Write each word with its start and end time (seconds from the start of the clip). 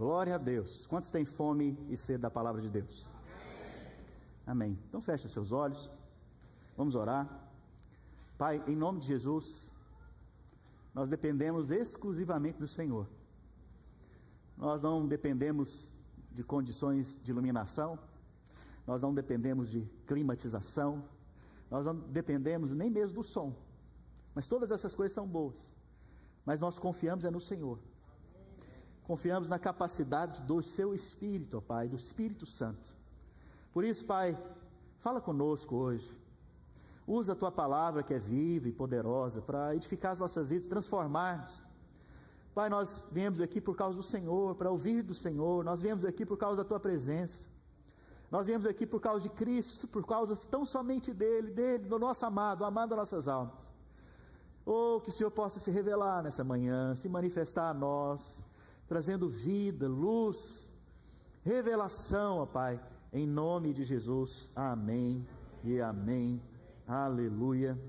Glória 0.00 0.36
a 0.36 0.38
Deus. 0.38 0.86
Quantos 0.86 1.10
têm 1.10 1.26
fome 1.26 1.78
e 1.90 1.94
sede 1.94 2.20
da 2.20 2.30
palavra 2.30 2.58
de 2.58 2.70
Deus? 2.70 3.06
Amém. 4.46 4.78
Então 4.88 5.02
feche 5.02 5.26
os 5.26 5.32
seus 5.32 5.52
olhos. 5.52 5.90
Vamos 6.74 6.94
orar. 6.94 7.28
Pai, 8.38 8.64
em 8.66 8.74
nome 8.74 9.00
de 9.00 9.08
Jesus, 9.08 9.70
nós 10.94 11.10
dependemos 11.10 11.70
exclusivamente 11.70 12.58
do 12.58 12.66
Senhor. 12.66 13.06
Nós 14.56 14.82
não 14.82 15.06
dependemos 15.06 15.92
de 16.32 16.42
condições 16.42 17.20
de 17.22 17.30
iluminação, 17.30 17.98
nós 18.86 19.02
não 19.02 19.14
dependemos 19.14 19.68
de 19.68 19.82
climatização, 20.06 21.04
nós 21.70 21.84
não 21.84 21.94
dependemos 21.94 22.70
nem 22.70 22.88
mesmo 22.88 23.16
do 23.16 23.22
som. 23.22 23.54
Mas 24.34 24.48
todas 24.48 24.70
essas 24.70 24.94
coisas 24.94 25.14
são 25.14 25.28
boas. 25.28 25.74
Mas 26.46 26.58
nós 26.58 26.78
confiamos 26.78 27.26
é 27.26 27.30
no 27.30 27.38
Senhor. 27.38 27.78
Confiamos 29.04 29.48
na 29.48 29.58
capacidade 29.58 30.42
do 30.42 30.62
seu 30.62 30.94
Espírito, 30.94 31.58
ó 31.58 31.60
Pai, 31.60 31.88
do 31.88 31.96
Espírito 31.96 32.46
Santo. 32.46 32.94
Por 33.72 33.84
isso, 33.84 34.04
Pai, 34.04 34.36
fala 34.98 35.20
conosco 35.20 35.76
hoje. 35.76 36.16
Usa 37.06 37.32
a 37.32 37.36
tua 37.36 37.50
palavra 37.50 38.02
que 38.02 38.14
é 38.14 38.18
viva 38.18 38.68
e 38.68 38.72
poderosa 38.72 39.42
para 39.42 39.74
edificar 39.74 40.12
as 40.12 40.20
nossas 40.20 40.50
vidas, 40.50 40.66
transformar-nos. 40.66 41.62
Pai, 42.54 42.68
nós 42.68 43.06
viemos 43.10 43.40
aqui 43.40 43.60
por 43.60 43.76
causa 43.76 43.96
do 43.96 44.02
Senhor, 44.02 44.54
para 44.54 44.70
ouvir 44.70 45.02
do 45.02 45.14
Senhor, 45.14 45.64
nós 45.64 45.80
viemos 45.80 46.04
aqui 46.04 46.26
por 46.26 46.36
causa 46.36 46.62
da 46.62 46.68
tua 46.68 46.80
presença. 46.80 47.48
Nós 48.30 48.46
viemos 48.46 48.66
aqui 48.66 48.86
por 48.86 49.00
causa 49.00 49.22
de 49.22 49.28
Cristo, 49.30 49.88
por 49.88 50.06
causa 50.06 50.36
tão 50.48 50.64
somente 50.64 51.12
dele, 51.12 51.50
dele, 51.50 51.84
do 51.84 51.98
nosso 51.98 52.24
amado, 52.24 52.64
amado 52.64 52.90
das 52.90 52.98
nossas 52.98 53.26
almas. 53.26 53.68
Oh, 54.64 55.00
que 55.00 55.10
o 55.10 55.12
Senhor 55.12 55.30
possa 55.30 55.58
se 55.58 55.70
revelar 55.70 56.22
nessa 56.22 56.44
manhã, 56.44 56.94
se 56.94 57.08
manifestar 57.08 57.70
a 57.70 57.74
nós, 57.74 58.44
trazendo 58.90 59.28
vida, 59.28 59.88
luz, 59.88 60.72
revelação, 61.44 62.38
ó 62.38 62.44
Pai, 62.44 62.84
em 63.12 63.24
nome 63.24 63.72
de 63.72 63.84
Jesus. 63.84 64.50
Amém 64.56 65.24
e 65.62 65.80
amém. 65.80 66.42
Aleluia. 66.88 67.80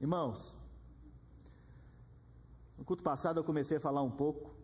Irmãos, 0.00 0.56
no 2.76 2.84
culto 2.84 3.02
passado 3.02 3.40
eu 3.40 3.44
comecei 3.44 3.78
a 3.78 3.80
falar 3.80 4.02
um 4.02 4.10
pouco 4.12 4.54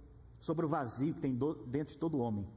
sobre 0.41 0.67
o 0.67 0.69
vazio 0.69 1.15
que 1.15 1.21
tem 1.21 1.37
dentro 1.67 1.95
de 1.95 1.99
todo 1.99 2.21
homem. 2.21 2.49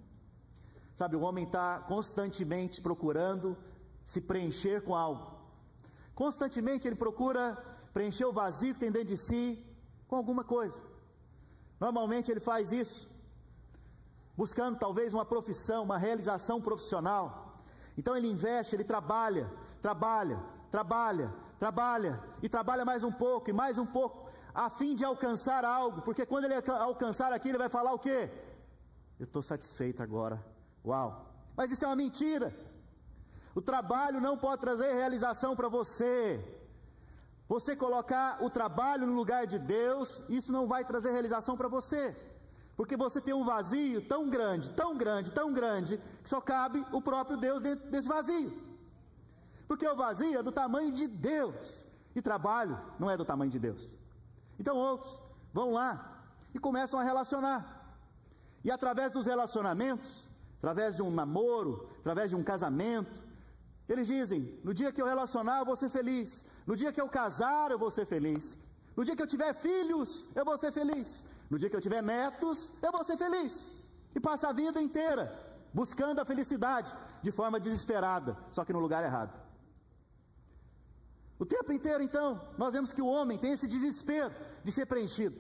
Sabe, 0.96 1.16
o 1.16 1.22
homem 1.22 1.46
está 1.46 1.80
constantemente 1.80 2.80
procurando 2.80 3.58
se 4.06 4.22
preencher 4.22 4.84
com 4.84 4.94
algo. 4.94 5.36
Constantemente 6.14 6.88
ele 6.88 6.96
procura 6.96 7.58
preencher 7.92 8.26
o 8.26 8.32
vazio 8.32 8.76
que 8.76 8.82
tem 8.82 8.92
dentro 8.92 9.08
de 9.08 9.18
si 9.18 9.66
com 10.08 10.16
alguma 10.16 10.44
coisa. 10.44 10.96
Normalmente 11.80 12.32
ele 12.32 12.40
faz 12.40 12.72
isso, 12.72 13.08
buscando 14.36 14.78
talvez 14.78 15.14
uma 15.14 15.26
profissão, 15.26 15.84
uma 15.84 15.98
realização 15.98 16.60
profissional. 16.60 17.52
Então 17.98 18.16
ele 18.16 18.28
investe, 18.28 18.76
ele 18.76 18.84
trabalha, 18.84 19.52
trabalha, 19.82 20.40
trabalha, 20.72 21.34
trabalha 21.60 22.24
e 22.42 22.50
trabalha 22.50 22.84
mais 22.86 23.04
um 23.04 23.12
pouco 23.12 23.50
e 23.50 23.54
mais 23.54 23.78
um 23.78 23.86
pouco, 23.86 24.30
a 24.54 24.70
fim 24.70 24.96
de 24.96 25.06
alcançar 25.06 25.64
algo, 25.64 26.02
porque 26.02 26.26
quando 26.26 26.46
ele 26.46 26.56
alcançar 26.56 27.32
aquilo, 27.32 27.54
ele 27.54 27.60
vai 27.60 27.70
falar 27.70 27.94
o 27.94 28.00
quê? 28.00 28.30
Eu 29.20 29.26
estou 29.26 29.42
satisfeito 29.42 30.02
agora, 30.02 30.44
Uau! 30.86 31.26
Mas 31.56 31.72
isso 31.72 31.84
é 31.84 31.88
uma 31.88 31.96
mentira. 31.96 32.56
O 33.54 33.62
trabalho 33.62 34.22
não 34.22 34.38
pode 34.38 34.62
trazer 34.62 34.94
realização 34.94 35.56
para 35.56 35.68
você. 35.68 36.40
Você 37.48 37.76
colocar 37.76 38.44
o 38.44 38.50
trabalho 38.50 39.08
no 39.08 39.16
lugar 39.16 39.48
de 39.48 39.58
Deus, 39.58 40.22
isso 40.28 40.52
não 40.52 40.68
vai 40.68 40.84
trazer 40.84 41.12
realização 41.12 41.56
para 41.56 41.68
você. 41.68 42.16
Porque 42.76 42.98
você 42.98 43.22
tem 43.22 43.34
um 43.34 43.46
vazio 43.46 44.02
tão 44.02 44.30
grande, 44.30 44.72
tão 44.72 44.98
grande, 44.98 45.32
tão 45.32 45.54
grande, 45.54 45.98
que 46.22 46.30
só 46.30 46.42
cabe 46.42 46.86
o 46.92 47.02
próprio 47.02 47.38
Deus 47.38 47.64
dentro 47.64 47.90
desse 47.90 48.08
vazio. 48.08 48.52
Porque 49.68 49.88
o 49.88 49.96
vazio 49.96 50.40
é 50.40 50.44
do 50.44 50.52
tamanho 50.52 50.92
de 50.92 51.08
Deus, 51.08 51.88
e 52.16 52.22
trabalho 52.22 52.80
não 53.00 53.10
é 53.10 53.18
do 53.18 53.26
tamanho 53.26 53.50
de 53.50 53.60
Deus. 53.60 53.98
Então 54.60 54.76
outros 54.76 55.20
vão 55.54 55.72
lá 55.72 56.24
e 56.54 56.60
começam 56.60 57.00
a 57.00 57.04
relacionar. 57.04 57.96
E 58.64 58.72
através 58.72 59.12
dos 59.12 59.26
relacionamentos, 59.26 60.28
através 60.58 60.96
de 60.96 61.02
um 61.04 61.12
namoro, 61.12 61.90
através 62.00 62.30
de 62.30 62.36
um 62.36 62.44
casamento. 62.44 63.27
Eles 63.88 64.08
dizem: 64.08 64.60
no 64.64 64.74
dia 64.74 64.92
que 64.92 65.02
eu 65.02 65.06
relacionar, 65.06 65.60
eu 65.60 65.66
vou 65.66 65.76
ser 65.76 65.90
feliz. 65.90 66.46
No 66.66 66.76
dia 66.76 66.92
que 66.92 67.02
eu 67.02 67.10
casar, 67.10 67.72
eu 67.72 67.80
vou 67.80 67.92
ser 67.92 68.06
feliz. 68.06 68.58
No 68.96 69.06
dia 69.06 69.16
que 69.16 69.22
eu 69.22 69.28
tiver 69.28 69.54
filhos, 69.54 70.28
eu 70.36 70.44
vou 70.44 70.58
ser 70.58 70.72
feliz. 70.72 71.24
No 71.50 71.58
dia 71.60 71.70
que 71.70 71.76
eu 71.76 71.82
tiver 71.82 72.02
netos, 72.02 72.74
eu 72.82 72.92
vou 72.92 73.04
ser 73.04 73.18
feliz. 73.18 73.70
E 74.16 74.20
passa 74.20 74.50
a 74.50 74.54
vida 74.54 74.82
inteira 74.82 75.24
buscando 75.74 76.20
a 76.20 76.26
felicidade 76.26 76.96
de 77.22 77.32
forma 77.32 77.60
desesperada, 77.60 78.36
só 78.52 78.66
que 78.66 78.74
no 78.74 78.80
lugar 78.80 79.04
errado. 79.04 79.34
O 81.38 81.46
tempo 81.46 81.72
inteiro, 81.72 82.02
então, 82.02 82.42
nós 82.58 82.74
vemos 82.74 82.92
que 82.92 83.02
o 83.02 83.08
homem 83.08 83.38
tem 83.38 83.52
esse 83.54 83.68
desespero 83.68 84.34
de 84.64 84.72
ser 84.72 84.88
preenchido. 84.88 85.38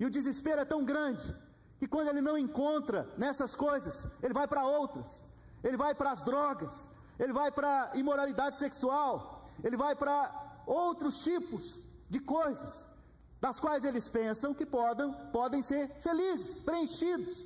E 0.00 0.06
o 0.06 0.10
desespero 0.10 0.62
é 0.62 0.64
tão 0.64 0.84
grande 0.84 1.34
e 1.82 1.86
quando 1.88 2.06
ele 2.06 2.20
não 2.20 2.38
encontra 2.38 3.08
nessas 3.18 3.56
coisas, 3.56 4.06
ele 4.22 4.32
vai 4.32 4.46
para 4.46 4.64
outras. 4.64 5.24
Ele 5.64 5.76
vai 5.76 5.92
para 5.92 6.12
as 6.12 6.22
drogas, 6.22 6.88
ele 7.22 7.32
vai 7.32 7.50
para 7.52 7.92
imoralidade 7.94 8.56
sexual, 8.56 9.44
ele 9.62 9.76
vai 9.76 9.94
para 9.94 10.14
outros 10.66 11.22
tipos 11.22 11.84
de 12.10 12.18
coisas, 12.18 12.86
das 13.40 13.60
quais 13.60 13.84
eles 13.84 14.08
pensam 14.08 14.52
que 14.52 14.66
podem, 14.66 15.12
podem 15.38 15.62
ser 15.62 15.88
felizes, 16.06 16.60
preenchidos. 16.60 17.36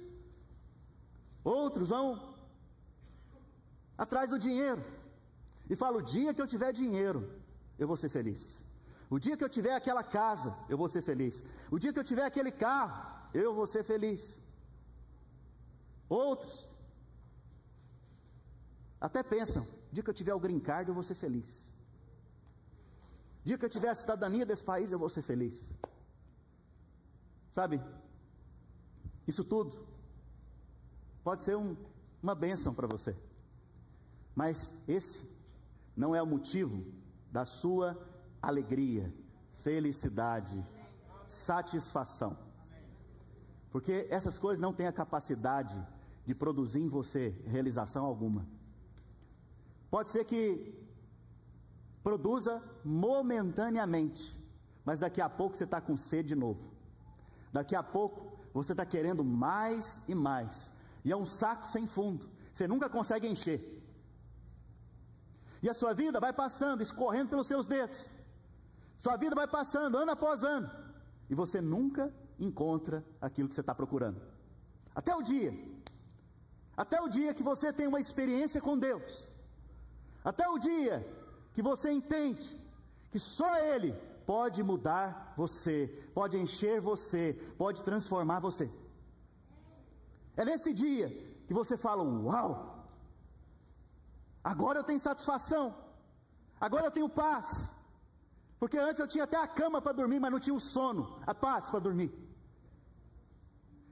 Outros 1.45 1.91
vão 1.91 2.07
atrás 3.99 4.31
do 4.31 4.39
dinheiro 4.39 4.83
e 5.69 5.77
falam: 5.77 5.99
o 6.01 6.09
dia 6.15 6.33
que 6.33 6.41
eu 6.41 6.47
tiver 6.47 6.73
dinheiro, 6.73 7.21
eu 7.79 7.87
vou 7.87 7.99
ser 7.99 8.09
feliz. 8.09 8.65
O 9.11 9.19
dia 9.19 9.37
que 9.37 9.45
eu 9.45 9.49
tiver 9.59 9.75
aquela 9.75 10.03
casa, 10.03 10.57
eu 10.71 10.79
vou 10.79 10.89
ser 10.89 11.03
feliz. 11.03 11.45
O 11.71 11.79
dia 11.79 11.93
que 11.93 11.99
eu 11.99 12.09
tiver 12.13 12.25
aquele 12.25 12.51
carro, 12.51 12.97
eu 13.35 13.55
vou 13.55 13.67
ser 13.67 13.85
feliz. 13.85 14.41
Outros 16.09 16.71
até 19.01 19.23
pensam: 19.23 19.67
dia 19.93 20.03
que 20.03 20.11
eu 20.11 20.15
tiver 20.15 20.35
o 20.35 20.41
green 20.41 20.61
card, 20.61 20.89
eu 20.89 20.95
vou 20.95 21.03
ser 21.03 21.15
feliz. 21.15 21.73
Dia 23.45 23.57
que 23.57 23.65
eu 23.65 23.69
tiver 23.69 23.89
a 23.89 23.95
cidadania 23.95 24.45
desse 24.45 24.65
país, 24.65 24.91
eu 24.91 24.99
vou 24.99 25.09
ser 25.09 25.23
feliz. 25.23 25.77
Sabe, 27.51 27.81
isso 29.27 29.45
tudo 29.45 29.87
pode 31.25 31.43
ser 31.45 31.57
um, 31.57 31.77
uma 32.23 32.35
bênção 32.35 32.75
para 32.75 32.87
você, 32.87 33.17
mas 34.35 34.75
esse 34.87 35.35
não 35.97 36.15
é 36.15 36.23
o 36.23 36.27
motivo 36.27 36.85
da 37.33 37.47
sua 37.47 37.99
alegria, 38.43 39.13
felicidade, 39.53 40.65
satisfação. 41.27 42.37
Porque 43.71 44.07
essas 44.11 44.39
coisas 44.39 44.61
não 44.61 44.73
têm 44.73 44.87
a 44.87 44.93
capacidade 44.93 45.77
de 46.25 46.35
produzir 46.35 46.81
em 46.81 46.89
você 46.89 47.31
realização 47.47 48.05
alguma. 48.05 48.47
Pode 49.97 50.11
ser 50.11 50.25
que 50.27 50.79
produza 52.03 52.63
momentaneamente, 52.85 54.39
mas 54.85 54.99
daqui 54.99 55.23
a 55.23 55.29
pouco 55.31 55.57
você 55.57 55.65
está 55.65 55.81
com 55.81 55.97
sede 55.97 56.29
de 56.29 56.35
novo. 56.35 56.71
Daqui 57.51 57.75
a 57.75 57.83
pouco 57.83 58.39
você 58.53 58.75
está 58.75 58.85
querendo 58.85 59.25
mais 59.25 60.03
e 60.07 60.15
mais. 60.15 60.75
E 61.03 61.11
é 61.11 61.17
um 61.17 61.25
saco 61.25 61.67
sem 61.67 61.87
fundo. 61.87 62.29
Você 62.53 62.69
nunca 62.69 62.91
consegue 62.91 63.27
encher. 63.27 63.59
E 65.63 65.71
a 65.71 65.73
sua 65.73 65.95
vida 65.95 66.21
vai 66.21 66.31
passando, 66.31 66.83
escorrendo 66.83 67.31
pelos 67.31 67.47
seus 67.47 67.67
dedos. 67.67 68.13
Sua 68.99 69.17
vida 69.17 69.35
vai 69.35 69.49
passando 69.49 69.97
ano 69.97 70.11
após 70.11 70.45
ano. 70.45 70.71
E 71.31 71.35
você 71.35 71.59
nunca 71.59 72.13
encontra 72.39 73.03
aquilo 73.19 73.49
que 73.49 73.55
você 73.55 73.63
está 73.63 73.75
procurando. 73.75 74.21
Até 74.95 75.17
o 75.17 75.23
dia, 75.23 75.55
até 76.77 77.01
o 77.01 77.09
dia 77.09 77.33
que 77.33 77.43
você 77.43 77.73
tem 77.73 77.87
uma 77.87 77.99
experiência 77.99 78.61
com 78.61 78.79
Deus, 78.79 79.35
até 80.31 80.45
o 80.49 80.59
dia 80.59 80.97
que 81.55 81.63
você 81.71 81.89
entende 81.99 82.49
que 83.13 83.19
só 83.19 83.51
Ele 83.73 83.91
pode 84.31 84.61
mudar 84.71 85.09
você, 85.37 85.77
pode 86.19 86.37
encher 86.45 86.81
você, 86.81 87.23
pode 87.57 87.79
transformar 87.89 88.41
você. 88.41 88.67
É 90.37 90.45
nesse 90.45 90.73
dia 90.83 91.09
que 91.47 91.55
você 91.61 91.77
fala: 91.77 92.03
Uau! 92.03 92.51
Agora 94.53 94.81
eu 94.81 94.85
tenho 94.91 95.07
satisfação, 95.09 95.65
agora 96.67 96.87
eu 96.89 96.95
tenho 96.99 97.09
paz, 97.09 97.49
porque 98.61 98.79
antes 98.79 99.01
eu 99.01 99.07
tinha 99.15 99.25
até 99.25 99.39
a 99.39 99.47
cama 99.47 99.81
para 99.81 99.99
dormir, 100.01 100.21
mas 100.21 100.33
não 100.35 100.41
tinha 100.41 100.59
o 100.61 100.67
sono, 100.75 101.03
a 101.25 101.35
paz 101.47 101.71
para 101.71 101.87
dormir. 101.89 102.11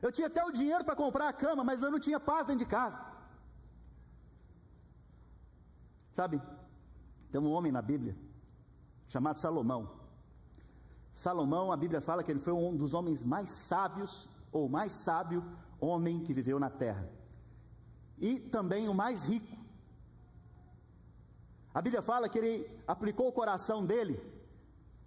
Eu 0.03 0.13
tinha 0.13 0.27
até 0.27 0.45
o 0.45 0.55
dinheiro 0.61 0.85
para 0.85 0.97
comprar 0.97 1.29
a 1.29 1.33
cama, 1.33 1.63
mas 1.63 1.81
eu 1.81 1.93
não 1.93 2.01
tinha 2.07 2.19
paz 2.19 2.47
dentro 2.47 2.65
de 2.65 2.71
casa. 2.79 3.14
Sabe, 6.15 6.41
tem 7.33 7.41
um 7.41 7.51
homem 7.51 7.73
na 7.73 7.83
Bíblia 7.83 8.17
chamado 9.09 9.41
Salomão. 9.41 9.91
Salomão, 11.13 11.73
a 11.73 11.77
Bíblia 11.77 12.01
fala 12.01 12.23
que 12.23 12.31
ele 12.31 12.39
foi 12.39 12.53
um 12.53 12.77
dos 12.77 12.95
homens 12.95 13.25
mais 13.25 13.51
sábios, 13.51 14.29
ou 14.53 14.69
mais 14.69 14.93
sábio, 14.93 15.45
homem 15.81 16.21
que 16.21 16.33
viveu 16.33 16.61
na 16.61 16.71
terra. 16.71 17.11
E 18.17 18.39
também 18.39 18.89
o 18.89 18.95
mais 18.95 19.25
rico. 19.25 19.57
A 21.75 21.83
Bíblia 21.83 22.01
fala 22.01 22.29
que 22.29 22.39
ele 22.39 22.81
aplicou 22.87 23.27
o 23.27 23.33
coração 23.33 23.85
dele 23.85 24.17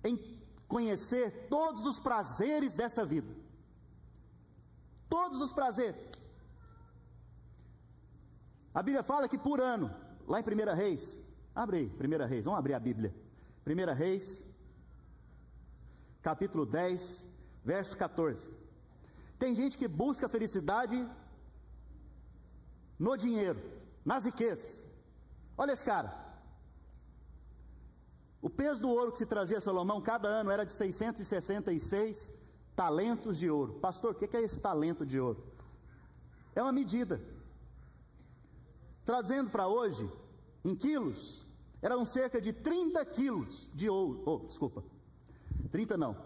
em 0.04 0.38
conhecer 0.68 1.48
todos 1.50 1.86
os 1.86 2.02
prazeres 2.02 2.76
dessa 2.76 3.06
vida. 3.06 3.34
Todos 5.08 5.40
os 5.40 5.54
prazeres. 5.54 6.10
A 8.74 8.84
Bíblia 8.84 9.04
fala 9.04 9.30
que 9.30 9.38
por 9.38 9.62
ano, 9.62 9.90
lá 10.28 10.40
em 10.40 10.44
1 10.44 10.76
Reis, 10.76 11.22
abre 11.56 11.78
aí, 11.78 11.86
1 11.86 12.28
Reis, 12.28 12.46
vamos 12.46 12.60
abrir 12.60 12.74
a 12.74 12.80
Bíblia. 12.80 13.16
1 13.66 13.94
Reis, 13.94 14.46
capítulo 16.22 16.66
10, 16.66 17.26
verso 17.64 17.96
14. 17.98 18.52
Tem 19.40 19.56
gente 19.56 19.78
que 19.78 19.88
busca 19.88 20.28
felicidade 20.28 21.08
no 23.00 23.16
dinheiro, 23.16 23.60
nas 24.04 24.26
riquezas. 24.26 24.86
Olha 25.58 25.72
esse 25.72 25.84
cara. 25.84 26.28
O 28.42 28.50
peso 28.50 28.82
do 28.82 28.90
ouro 28.90 29.12
que 29.12 29.18
se 29.18 29.26
trazia 29.26 29.58
a 29.58 29.62
Salomão 29.62 30.02
cada 30.02 30.28
ano 30.28 30.52
era 30.52 30.66
de 30.66 30.74
666 30.74 32.32
talentos 32.76 33.38
de 33.38 33.50
ouro. 33.50 33.74
Pastor, 33.80 34.12
o 34.12 34.16
que 34.16 34.38
é 34.38 34.42
esse 34.42 34.60
talento 34.60 35.06
de 35.06 35.20
ouro? 35.20 35.44
É 36.56 36.62
uma 36.62 36.72
medida. 36.72 37.20
Trazendo 39.08 39.50
para 39.50 39.70
hoje, 39.70 40.06
em 40.66 40.76
quilos, 40.76 41.46
eram 41.82 42.06
cerca 42.06 42.42
de 42.42 42.52
30 42.52 43.06
quilos 43.06 43.66
de 43.74 43.90
ouro. 43.90 44.22
Oh, 44.26 44.40
desculpa, 44.40 44.84
30 45.72 45.96
não, 45.96 46.18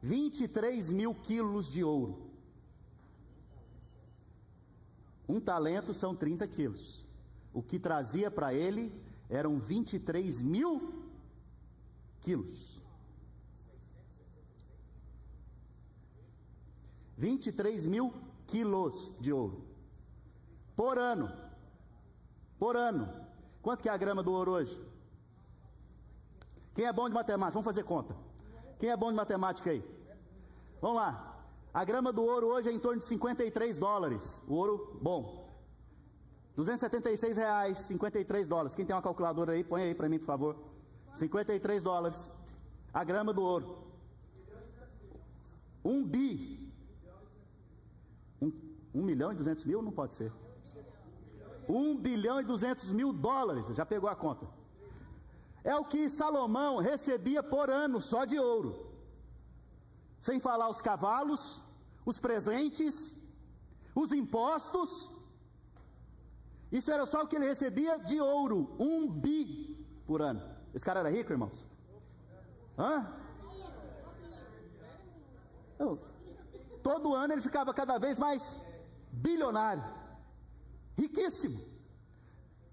23 0.00 0.92
mil 0.92 1.16
quilos 1.16 1.72
de 1.72 1.82
ouro. 1.82 2.30
Um 5.28 5.40
talento 5.40 5.92
são 5.92 6.14
30 6.14 6.46
quilos. 6.46 7.04
O 7.52 7.60
que 7.60 7.76
trazia 7.76 8.30
para 8.30 8.54
ele 8.54 8.94
eram 9.28 9.58
23 9.58 10.42
mil 10.42 11.10
quilos. 12.20 12.80
23 17.18 17.88
mil 17.88 18.14
quilos 18.46 19.12
de 19.20 19.32
ouro. 19.32 19.64
Por 20.76 20.98
ano. 20.98 21.41
Por 22.62 22.76
ano. 22.76 23.12
Quanto 23.60 23.82
que 23.82 23.88
é 23.88 23.92
a 23.92 23.96
grama 23.96 24.22
do 24.22 24.32
ouro 24.32 24.52
hoje? 24.52 24.80
Quem 26.72 26.84
é 26.84 26.92
bom 26.92 27.08
de 27.08 27.14
matemática? 27.14 27.54
Vamos 27.54 27.64
fazer 27.64 27.82
conta. 27.82 28.14
Quem 28.78 28.88
é 28.88 28.96
bom 28.96 29.10
de 29.10 29.16
matemática 29.16 29.68
aí? 29.68 29.82
Vamos 30.80 30.98
lá. 30.98 31.44
A 31.74 31.84
grama 31.84 32.12
do 32.12 32.22
ouro 32.22 32.46
hoje 32.46 32.68
é 32.68 32.72
em 32.72 32.78
torno 32.78 33.00
de 33.00 33.04
53 33.04 33.78
dólares. 33.78 34.40
O 34.46 34.54
ouro 34.54 34.96
bom. 35.02 35.60
276 36.54 37.36
reais, 37.36 37.78
53 37.78 38.46
dólares. 38.46 38.76
Quem 38.76 38.86
tem 38.86 38.94
uma 38.94 39.02
calculadora 39.02 39.54
aí, 39.54 39.64
põe 39.64 39.82
aí 39.82 39.92
para 39.92 40.08
mim, 40.08 40.20
por 40.20 40.26
favor. 40.26 40.56
53 41.16 41.82
dólares. 41.82 42.32
A 42.94 43.02
grama 43.02 43.32
do 43.32 43.42
ouro. 43.42 43.76
Um 45.84 46.04
bi. 46.04 46.72
Um, 48.40 48.52
um 48.94 49.02
milhão 49.02 49.32
e 49.32 49.34
duzentos 49.34 49.64
mil? 49.64 49.82
Não 49.82 49.90
pode 49.90 50.14
ser. 50.14 50.32
Um 51.74 51.96
bilhão 52.06 52.40
e 52.40 52.44
duzentos 52.44 52.90
mil 52.90 53.12
dólares. 53.12 53.66
Já 53.68 53.84
pegou 53.86 54.08
a 54.10 54.16
conta. 54.24 54.46
É 55.64 55.74
o 55.76 55.84
que 55.84 56.10
Salomão 56.10 56.72
recebia 56.78 57.42
por 57.42 57.70
ano 57.70 58.00
só 58.00 58.24
de 58.24 58.38
ouro. 58.38 58.70
Sem 60.20 60.38
falar 60.38 60.68
os 60.68 60.80
cavalos, 60.80 61.62
os 62.04 62.18
presentes, 62.18 62.96
os 63.94 64.12
impostos. 64.12 65.10
Isso 66.70 66.90
era 66.90 67.06
só 67.06 67.22
o 67.22 67.26
que 67.26 67.36
ele 67.36 67.46
recebia 67.46 67.98
de 67.98 68.20
ouro. 68.20 68.58
Um 68.78 69.08
bi 69.08 69.86
por 70.06 70.20
ano. 70.20 70.42
Esse 70.74 70.84
cara 70.84 71.00
era 71.00 71.10
rico, 71.10 71.32
irmãos? 71.32 71.66
Hã? 72.78 72.94
todo 76.82 77.14
ano 77.14 77.32
ele 77.34 77.40
ficava 77.40 77.72
cada 77.74 77.98
vez 77.98 78.18
mais 78.18 78.56
bilionário, 79.10 79.84
riquíssimo. 80.96 81.60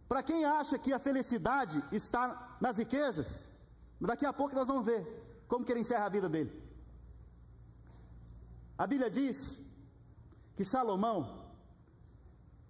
Para 0.08 0.24
quem 0.24 0.44
acha 0.44 0.78
que 0.80 0.92
a 0.92 1.00
felicidade 1.00 1.84
está 1.92 2.58
nas 2.60 2.78
riquezas, 2.78 3.48
daqui 4.02 4.26
a 4.26 4.34
pouco 4.34 4.56
nós 4.56 4.68
vamos 4.68 4.86
ver 4.86 5.06
como 5.48 5.64
que 5.64 5.72
ele 5.72 5.82
encerra 5.82 6.06
a 6.06 6.10
vida 6.10 6.28
dele. 6.28 6.52
A 8.78 8.88
Bíblia 8.88 9.10
diz 9.10 9.68
que 10.56 10.64
Salomão, 10.64 11.46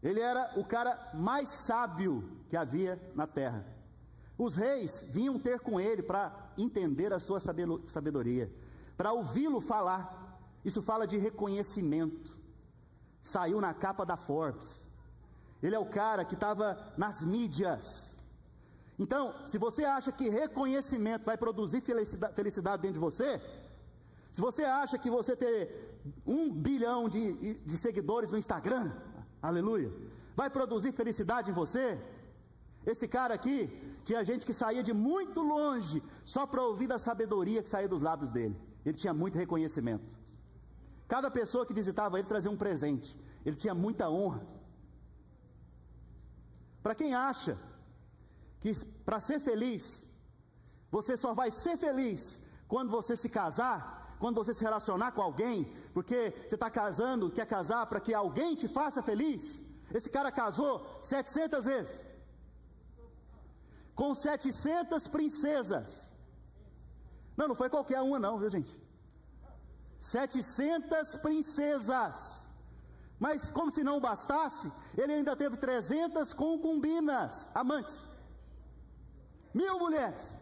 ele 0.01 0.19
era 0.19 0.53
o 0.57 0.65
cara 0.65 1.11
mais 1.13 1.49
sábio 1.49 2.43
que 2.49 2.57
havia 2.57 2.99
na 3.15 3.27
terra. 3.27 3.65
Os 4.37 4.55
reis 4.55 5.05
vinham 5.09 5.37
ter 5.37 5.59
com 5.59 5.79
ele 5.79 6.01
para 6.01 6.51
entender 6.57 7.13
a 7.13 7.19
sua 7.19 7.39
sabedoria, 7.39 8.51
para 8.97 9.11
ouvi-lo 9.11 9.61
falar. 9.61 10.39
Isso 10.65 10.81
fala 10.81 11.05
de 11.05 11.17
reconhecimento. 11.17 12.37
Saiu 13.21 13.61
na 13.61 13.73
capa 13.73 14.05
da 14.05 14.17
Forbes. 14.17 14.88
Ele 15.61 15.75
é 15.75 15.79
o 15.79 15.85
cara 15.85 16.23
que 16.23 16.35
estava 16.35 16.77
nas 16.97 17.21
mídias. 17.21 18.17
Então, 18.97 19.33
se 19.45 19.57
você 19.57 19.85
acha 19.85 20.11
que 20.11 20.29
reconhecimento 20.29 21.25
vai 21.25 21.37
produzir 21.37 21.81
felicidade, 21.81 22.81
dentro 22.81 22.99
de 22.99 22.99
você, 22.99 23.41
se 24.31 24.41
você 24.41 24.63
acha 24.63 24.97
que 24.97 25.09
você 25.09 25.35
ter 25.35 25.99
um 26.25 26.51
bilhão 26.51 27.09
de, 27.09 27.33
de 27.61 27.77
seguidores 27.77 28.31
no 28.31 28.37
Instagram, 28.37 28.91
aleluia, 29.41 29.91
vai 30.35 30.49
produzir 30.49 30.91
felicidade 30.91 31.49
em 31.49 31.53
você, 31.53 31.99
esse 32.85 33.07
cara 33.07 33.33
aqui 33.33 33.69
tinha 34.03 34.23
gente 34.23 34.45
que 34.45 34.53
saía 34.53 34.81
de 34.81 34.93
muito 34.93 35.41
longe 35.41 36.01
só 36.25 36.45
para 36.45 36.63
ouvir 36.63 36.87
da 36.87 36.97
sabedoria 36.97 37.61
que 37.61 37.69
saía 37.69 37.87
dos 37.87 38.01
lábios 38.01 38.31
dele. 38.31 38.55
Ele 38.85 38.97
tinha 38.97 39.13
muito 39.13 39.37
reconhecimento. 39.37 40.17
Cada 41.07 41.29
pessoa 41.29 41.65
que 41.65 41.73
visitava 41.73 42.17
ele 42.17 42.27
trazia 42.27 42.51
um 42.51 42.57
presente. 42.57 43.17
Ele 43.45 43.55
tinha 43.55 43.73
muita 43.73 44.09
honra. 44.09 44.41
Para 46.83 46.95
quem 46.95 47.13
acha 47.13 47.57
que 48.59 48.73
para 49.05 49.19
ser 49.19 49.39
feliz, 49.39 50.07
você 50.91 51.15
só 51.15 51.33
vai 51.33 51.51
ser 51.51 51.77
feliz 51.77 52.41
quando 52.67 52.89
você 52.89 53.15
se 53.15 53.29
casar, 53.29 54.15
quando 54.19 54.35
você 54.35 54.53
se 54.53 54.63
relacionar 54.63 55.11
com 55.11 55.21
alguém, 55.21 55.65
porque 55.93 56.33
você 56.47 56.55
está 56.55 56.69
casando, 56.69 57.31
quer 57.31 57.45
casar 57.45 57.85
para 57.87 57.99
que 57.99 58.13
alguém 58.13 58.55
te 58.55 58.67
faça 58.67 59.01
feliz. 59.01 59.61
Esse 59.93 60.09
cara 60.09 60.31
casou 60.31 60.85
700 61.01 61.65
vezes 61.65 62.05
com 63.99 64.15
700 64.15 65.09
princesas. 65.09 66.13
Não, 67.35 67.49
não 67.49 67.55
foi 67.55 67.69
qualquer 67.69 67.99
uma, 67.99 68.17
não, 68.17 68.39
viu 68.39 68.49
gente? 68.49 68.79
700 69.99 71.17
princesas. 71.17 72.48
Mas, 73.19 73.51
como 73.51 73.69
se 73.69 73.83
não 73.83 73.99
bastasse, 73.99 74.71
ele 74.97 75.13
ainda 75.13 75.35
teve 75.35 75.57
300 75.57 76.31
concubinas, 76.33 77.49
amantes. 77.53 78.05
Mil 79.53 79.77
mulheres. 79.77 80.39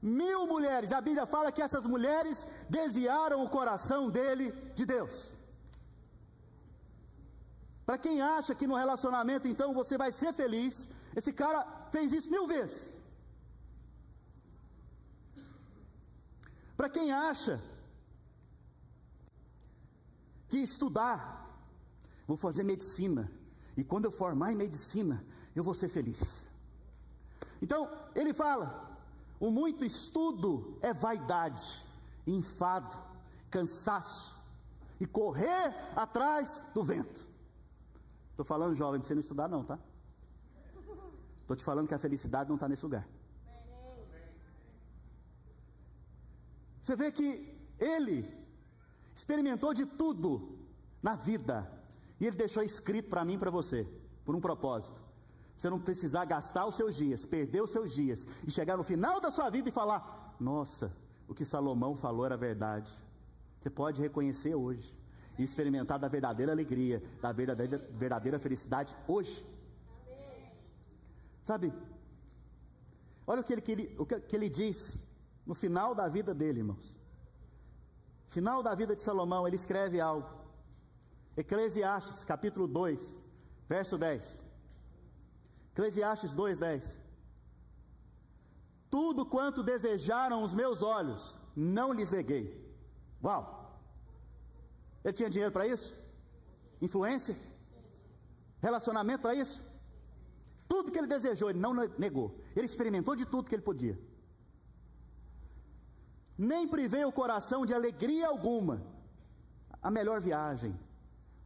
Mil 0.00 0.46
mulheres. 0.46 0.92
A 0.92 1.00
Bíblia 1.00 1.26
fala 1.26 1.50
que 1.50 1.60
essas 1.60 1.84
mulheres 1.84 2.46
desviaram 2.68 3.42
o 3.42 3.48
coração 3.48 4.08
dele 4.08 4.52
de 4.74 4.86
Deus. 4.86 5.32
Para 7.84 7.98
quem 7.98 8.22
acha 8.22 8.54
que 8.54 8.68
no 8.68 8.76
relacionamento 8.76 9.48
então 9.48 9.74
você 9.74 9.98
vai 9.98 10.12
ser 10.12 10.32
feliz, 10.32 10.90
esse 11.16 11.32
cara 11.32 11.66
fez 11.90 12.12
isso 12.12 12.30
mil 12.30 12.46
vezes. 12.46 12.96
Para 16.76 16.88
quem 16.88 17.12
acha 17.12 17.60
que 20.50 20.58
estudar, 20.58 21.48
vou 22.26 22.36
fazer 22.36 22.64
medicina, 22.64 23.30
e 23.76 23.84
quando 23.84 24.04
eu 24.04 24.10
formar 24.10 24.52
em 24.52 24.56
medicina, 24.56 25.24
eu 25.54 25.62
vou 25.62 25.72
ser 25.72 25.88
feliz. 25.88 26.48
Então, 27.62 27.88
ele 28.14 28.34
fala: 28.34 28.98
o 29.38 29.48
muito 29.50 29.84
estudo 29.84 30.76
é 30.82 30.92
vaidade, 30.92 31.86
enfado, 32.26 32.96
cansaço 33.48 34.38
e 34.98 35.06
correr 35.06 35.72
atrás 35.94 36.70
do 36.74 36.82
vento. 36.82 37.26
Estou 38.32 38.44
falando, 38.44 38.74
jovem, 38.74 39.00
para 39.00 39.06
você 39.06 39.14
não 39.14 39.20
estudar, 39.20 39.48
não, 39.48 39.64
tá? 39.64 39.78
Estou 41.42 41.56
te 41.56 41.64
falando 41.64 41.86
que 41.86 41.94
a 41.94 41.98
felicidade 41.98 42.48
não 42.48 42.56
está 42.56 42.68
nesse 42.68 42.82
lugar. 42.82 43.06
Você 46.82 46.96
vê 46.96 47.12
que 47.12 47.56
ele 47.78 48.39
experimentou 49.20 49.72
de 49.74 49.84
tudo 49.84 50.58
na 51.02 51.14
vida. 51.14 51.70
E 52.18 52.26
ele 52.26 52.36
deixou 52.36 52.62
escrito 52.62 53.08
para 53.08 53.24
mim 53.24 53.34
e 53.34 53.38
para 53.38 53.50
você, 53.50 53.86
por 54.24 54.34
um 54.34 54.40
propósito. 54.40 55.02
Você 55.56 55.68
não 55.68 55.78
precisar 55.78 56.24
gastar 56.24 56.64
os 56.66 56.74
seus 56.74 56.96
dias, 56.96 57.26
perder 57.26 57.62
os 57.62 57.70
seus 57.70 57.92
dias 57.92 58.26
e 58.46 58.50
chegar 58.50 58.78
no 58.78 58.84
final 58.84 59.20
da 59.20 59.30
sua 59.30 59.50
vida 59.50 59.68
e 59.68 59.72
falar: 59.72 60.34
Nossa, 60.40 60.90
o 61.28 61.34
que 61.34 61.44
Salomão 61.44 61.94
falou 61.94 62.24
era 62.24 62.36
verdade. 62.36 62.90
Você 63.60 63.68
pode 63.68 64.00
reconhecer 64.00 64.54
hoje. 64.54 64.98
e 65.38 65.44
experimentar 65.44 65.98
da 65.98 66.06
verdadeira 66.06 66.52
alegria, 66.52 67.02
da 67.22 67.32
verdadeira, 67.32 67.78
verdadeira 67.92 68.38
felicidade 68.38 68.94
hoje. 69.08 69.46
Sabe? 71.42 71.72
Olha 73.26 73.40
o 73.40 73.44
que, 73.44 73.54
ele, 73.54 73.96
o 73.98 74.04
que 74.04 74.36
ele 74.36 74.50
diz 74.50 75.02
no 75.46 75.54
final 75.54 75.94
da 75.94 76.08
vida 76.08 76.34
dele, 76.34 76.60
irmãos. 76.60 76.99
Final 78.34 78.62
da 78.62 78.76
vida 78.76 78.94
de 78.94 79.02
Salomão, 79.02 79.46
ele 79.46 79.56
escreve 79.56 80.00
algo. 80.00 80.28
Eclesiastes, 81.36 82.22
capítulo 82.24 82.68
2, 82.68 83.18
verso 83.68 83.98
10. 83.98 84.44
Eclesiastes 85.72 86.32
2, 86.32 86.58
10. 86.58 87.00
Tudo 88.88 89.26
quanto 89.26 89.64
desejaram 89.64 90.44
os 90.44 90.54
meus 90.54 90.80
olhos, 90.80 91.38
não 91.56 91.92
lhes 91.92 92.12
neguei. 92.12 92.44
Uau! 93.22 93.42
Ele 95.02 95.12
tinha 95.12 95.28
dinheiro 95.28 95.52
para 95.52 95.66
isso? 95.66 95.96
Influência? 96.80 97.36
Relacionamento 98.60 99.22
para 99.22 99.34
isso? 99.34 99.60
Tudo 100.68 100.92
que 100.92 100.98
ele 100.98 101.08
desejou, 101.08 101.50
ele 101.50 101.58
não 101.58 101.74
negou. 101.74 102.38
Ele 102.54 102.66
experimentou 102.66 103.16
de 103.16 103.26
tudo 103.26 103.48
que 103.48 103.56
ele 103.56 103.62
podia. 103.70 103.98
Nem 106.40 106.66
privei 106.66 107.04
o 107.04 107.12
coração 107.12 107.66
de 107.66 107.74
alegria 107.74 108.26
alguma. 108.26 108.82
A 109.82 109.90
melhor 109.90 110.22
viagem, 110.22 110.74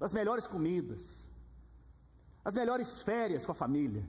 as 0.00 0.12
melhores 0.12 0.46
comidas, 0.46 1.28
as 2.44 2.54
melhores 2.54 3.02
férias 3.02 3.44
com 3.44 3.50
a 3.50 3.56
família, 3.56 4.08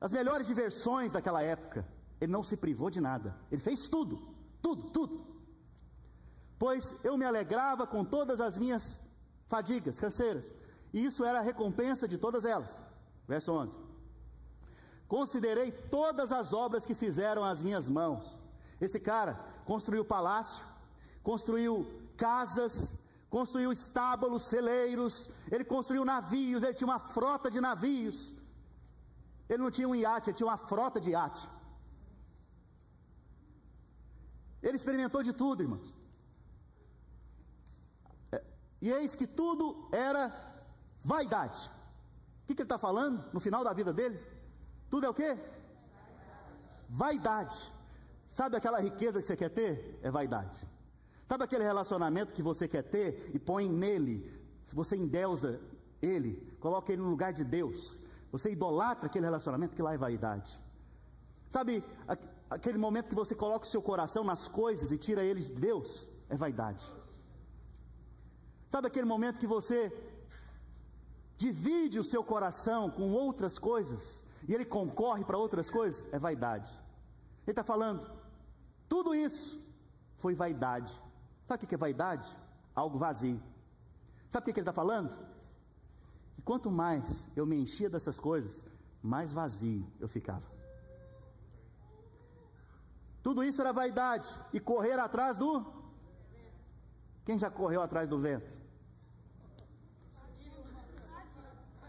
as 0.00 0.10
melhores 0.10 0.46
diversões 0.46 1.12
daquela 1.12 1.42
época. 1.42 1.86
Ele 2.18 2.32
não 2.32 2.42
se 2.42 2.56
privou 2.56 2.88
de 2.88 2.98
nada. 2.98 3.36
Ele 3.50 3.60
fez 3.60 3.88
tudo, 3.88 4.16
tudo, 4.62 4.88
tudo. 4.88 5.26
Pois 6.58 7.04
eu 7.04 7.18
me 7.18 7.26
alegrava 7.26 7.86
com 7.86 8.02
todas 8.06 8.40
as 8.40 8.56
minhas 8.56 9.02
fadigas, 9.48 10.00
canseiras, 10.00 10.54
e 10.94 11.04
isso 11.04 11.26
era 11.26 11.40
a 11.40 11.42
recompensa 11.42 12.08
de 12.08 12.16
todas 12.16 12.46
elas. 12.46 12.80
Verso 13.28 13.52
11: 13.52 13.78
Considerei 15.06 15.70
todas 15.72 16.32
as 16.32 16.54
obras 16.54 16.86
que 16.86 16.94
fizeram 16.94 17.44
as 17.44 17.60
minhas 17.60 17.86
mãos. 17.86 18.41
Esse 18.84 18.98
cara 18.98 19.34
construiu 19.64 20.04
palácio, 20.04 20.64
construiu 21.22 21.74
casas, 22.16 22.96
construiu 23.30 23.70
estábulos, 23.70 24.42
celeiros, 24.42 25.30
ele 25.52 25.64
construiu 25.64 26.04
navios, 26.04 26.64
ele 26.64 26.74
tinha 26.74 26.88
uma 26.92 26.98
frota 26.98 27.48
de 27.48 27.60
navios. 27.60 28.34
Ele 29.48 29.62
não 29.62 29.70
tinha 29.70 29.88
um 29.88 29.94
iate, 29.94 30.30
ele 30.30 30.36
tinha 30.36 30.48
uma 30.48 30.56
frota 30.56 31.00
de 31.00 31.10
iate. 31.10 31.48
Ele 34.60 34.76
experimentou 34.76 35.22
de 35.22 35.32
tudo, 35.32 35.62
irmãos. 35.62 35.96
É, 38.32 38.42
e 38.80 38.90
eis 38.90 39.14
que 39.14 39.28
tudo 39.28 39.88
era 39.92 40.24
vaidade. 41.04 41.70
O 42.42 42.46
que, 42.46 42.54
que 42.56 42.62
ele 42.62 42.66
está 42.66 42.78
falando 42.78 43.24
no 43.32 43.38
final 43.38 43.62
da 43.62 43.72
vida 43.72 43.92
dele? 43.92 44.18
Tudo 44.90 45.06
é 45.06 45.08
o 45.08 45.14
que? 45.14 45.38
Vaidade. 46.88 47.70
Sabe 48.32 48.56
aquela 48.56 48.80
riqueza 48.80 49.20
que 49.20 49.26
você 49.26 49.36
quer 49.36 49.50
ter? 49.50 50.00
É 50.02 50.10
vaidade. 50.10 50.58
Sabe 51.26 51.44
aquele 51.44 51.64
relacionamento 51.64 52.32
que 52.32 52.40
você 52.40 52.66
quer 52.66 52.82
ter 52.82 53.30
e 53.34 53.38
põe 53.38 53.68
nele, 53.68 54.26
você 54.72 54.96
endeusa 54.96 55.60
ele, 56.00 56.56
coloca 56.58 56.90
ele 56.90 57.02
no 57.02 57.10
lugar 57.10 57.34
de 57.34 57.44
Deus, 57.44 58.00
você 58.30 58.50
idolatra 58.50 59.04
aquele 59.04 59.26
relacionamento 59.26 59.76
que 59.76 59.82
lá 59.82 59.92
é 59.92 59.98
vaidade. 59.98 60.58
Sabe 61.46 61.84
aquele 62.48 62.78
momento 62.78 63.10
que 63.10 63.14
você 63.14 63.34
coloca 63.34 63.66
o 63.66 63.68
seu 63.68 63.82
coração 63.82 64.24
nas 64.24 64.48
coisas 64.48 64.90
e 64.90 64.96
tira 64.96 65.22
eles 65.22 65.48
de 65.48 65.60
Deus? 65.60 66.08
É 66.30 66.34
vaidade. 66.34 66.90
Sabe 68.66 68.86
aquele 68.86 69.04
momento 69.04 69.38
que 69.38 69.46
você 69.46 69.92
divide 71.36 71.98
o 71.98 72.04
seu 72.04 72.24
coração 72.24 72.88
com 72.88 73.12
outras 73.12 73.58
coisas 73.58 74.24
e 74.48 74.54
ele 74.54 74.64
concorre 74.64 75.22
para 75.22 75.36
outras 75.36 75.68
coisas, 75.68 76.06
é 76.14 76.18
vaidade. 76.18 76.70
Ele 77.44 77.52
está 77.52 77.62
falando, 77.62 78.21
tudo 78.92 79.14
isso 79.14 79.58
foi 80.18 80.34
vaidade. 80.34 80.92
Sabe 81.48 81.64
o 81.64 81.66
que 81.66 81.74
é 81.74 81.78
vaidade? 81.78 82.28
Algo 82.74 82.98
vazio. 82.98 83.42
Sabe 84.28 84.42
o 84.42 84.44
que 84.52 84.60
ele 84.60 84.68
está 84.68 84.72
falando? 84.82 85.10
Que 86.34 86.42
quanto 86.42 86.70
mais 86.70 87.30
eu 87.34 87.46
me 87.46 87.56
enchia 87.56 87.88
dessas 87.88 88.20
coisas, 88.20 88.66
mais 89.02 89.32
vazio 89.32 89.90
eu 89.98 90.06
ficava. 90.06 90.46
Tudo 93.22 93.42
isso 93.42 93.62
era 93.62 93.72
vaidade 93.72 94.28
e 94.52 94.60
correr 94.60 94.98
atrás 94.98 95.38
do. 95.38 95.64
Quem 97.24 97.38
já 97.38 97.50
correu 97.50 97.80
atrás 97.80 98.06
do 98.06 98.18
vento? 98.18 98.60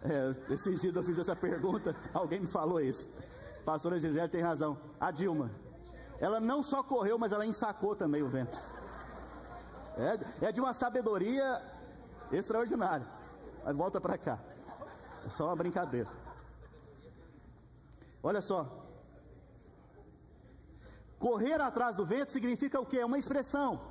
É, 0.04 0.54
esses 0.54 0.80
dias 0.80 0.96
eu 0.96 1.04
fiz 1.04 1.18
essa 1.18 1.36
pergunta, 1.36 1.94
alguém 2.14 2.40
me 2.40 2.48
falou 2.48 2.80
isso. 2.80 3.10
Pastora 3.66 4.00
Gisele 4.00 4.30
tem 4.30 4.42
razão. 4.42 4.80
A 5.02 5.12
Dilma. 5.12 5.63
Ela 6.26 6.40
não 6.40 6.64
só 6.64 6.82
correu, 6.82 7.18
mas 7.20 7.34
ela 7.34 7.46
ensacou 7.46 7.94
também 7.98 8.24
o 8.24 8.30
vento. 8.30 8.58
É, 9.98 10.46
é 10.48 10.52
de 10.54 10.62
uma 10.62 10.74
sabedoria 10.74 11.62
extraordinária. 12.32 13.06
Mas 13.66 13.76
volta 13.76 14.00
para 14.00 14.18
cá. 14.18 14.40
É 15.26 15.30
só 15.30 15.48
uma 15.48 15.56
brincadeira. 15.58 16.10
Olha 18.24 18.42
só. 18.42 18.62
Correr 21.20 21.60
atrás 21.60 21.98
do 21.98 22.06
vento 22.06 22.32
significa 22.32 22.80
o 22.80 22.86
quê? 22.86 23.00
É 23.00 23.06
uma 23.06 23.20
expressão. 23.20 23.82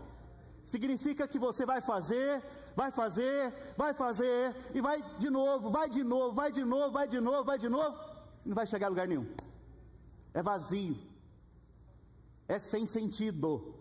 Significa 0.64 1.28
que 1.28 1.38
você 1.38 1.66
vai 1.66 1.82
fazer 1.82 2.42
vai 2.74 2.90
fazer, 2.90 3.52
vai 3.76 3.92
fazer, 3.92 4.56
e 4.74 4.80
vai 4.80 5.02
de 5.18 5.28
novo, 5.28 5.70
vai 5.70 5.90
de 5.90 6.02
novo, 6.02 6.34
vai 6.34 6.50
de 6.50 6.64
novo, 6.64 6.90
vai 6.90 7.06
de 7.06 7.20
novo, 7.20 7.44
vai 7.44 7.58
de 7.58 7.68
novo, 7.68 7.98
e 8.46 8.48
não 8.48 8.54
vai 8.54 8.66
chegar 8.66 8.86
a 8.86 8.88
lugar 8.88 9.06
nenhum. 9.06 9.30
É 10.32 10.40
vazio. 10.42 11.11
É 12.48 12.58
sem 12.58 12.86
sentido. 12.86 13.74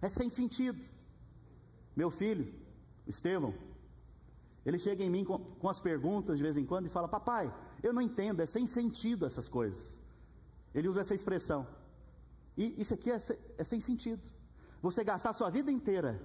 É 0.00 0.08
sem 0.08 0.28
sentido. 0.30 0.80
Meu 1.96 2.10
filho, 2.10 2.52
Estevão, 3.06 3.54
ele 4.64 4.78
chega 4.78 5.02
em 5.02 5.10
mim 5.10 5.24
com, 5.24 5.38
com 5.38 5.68
as 5.68 5.80
perguntas 5.80 6.36
de 6.36 6.42
vez 6.42 6.56
em 6.56 6.64
quando 6.64 6.86
e 6.86 6.88
fala: 6.88 7.08
Papai, 7.08 7.52
eu 7.82 7.92
não 7.92 8.02
entendo, 8.02 8.40
é 8.40 8.46
sem 8.46 8.66
sentido 8.66 9.26
essas 9.26 9.48
coisas. 9.48 10.00
Ele 10.74 10.88
usa 10.88 11.00
essa 11.00 11.14
expressão. 11.14 11.66
E 12.56 12.80
isso 12.80 12.94
aqui 12.94 13.10
é, 13.10 13.18
é 13.56 13.64
sem 13.64 13.80
sentido. 13.80 14.22
Você 14.82 15.02
gastar 15.02 15.30
a 15.30 15.32
sua 15.32 15.50
vida 15.50 15.70
inteira 15.72 16.20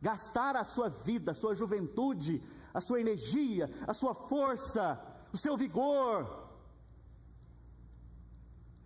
gastar 0.00 0.56
a 0.56 0.64
sua 0.64 0.88
vida, 0.88 1.32
a 1.32 1.34
sua 1.34 1.54
juventude, 1.54 2.42
a 2.72 2.80
sua 2.80 3.00
energia, 3.00 3.70
a 3.86 3.94
sua 3.94 4.14
força, 4.14 5.00
o 5.32 5.36
seu 5.36 5.56
vigor, 5.56 6.47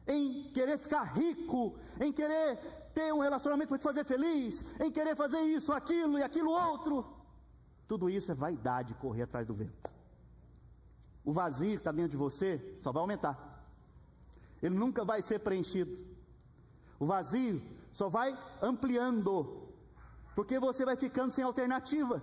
em 0.06 0.50
querer 0.52 0.78
ficar 0.78 1.04
rico, 1.04 1.76
em 2.00 2.12
querer 2.12 2.56
ter 2.94 3.12
um 3.12 3.20
relacionamento 3.20 3.68
para 3.68 3.78
te 3.78 3.84
fazer 3.84 4.04
feliz, 4.04 4.64
em 4.80 4.90
querer 4.90 5.16
fazer 5.16 5.40
isso, 5.40 5.72
aquilo 5.72 6.18
e 6.18 6.22
aquilo 6.22 6.50
outro. 6.50 7.06
Tudo 7.86 8.08
isso 8.08 8.30
é 8.30 8.34
vaidade, 8.34 8.94
correr 8.94 9.22
atrás 9.22 9.46
do 9.46 9.54
vento. 9.54 9.90
O 11.24 11.32
vazio 11.32 11.72
que 11.72 11.76
está 11.76 11.92
dentro 11.92 12.10
de 12.10 12.16
você 12.16 12.76
só 12.80 12.90
vai 12.90 13.00
aumentar. 13.00 13.64
Ele 14.62 14.74
nunca 14.74 15.04
vai 15.04 15.22
ser 15.22 15.38
preenchido. 15.40 15.96
O 16.98 17.06
vazio 17.06 17.60
só 17.92 18.08
vai 18.08 18.36
ampliando 18.60 19.68
porque 20.34 20.58
você 20.58 20.84
vai 20.84 20.96
ficando 20.96 21.32
sem 21.32 21.44
alternativa. 21.44 22.22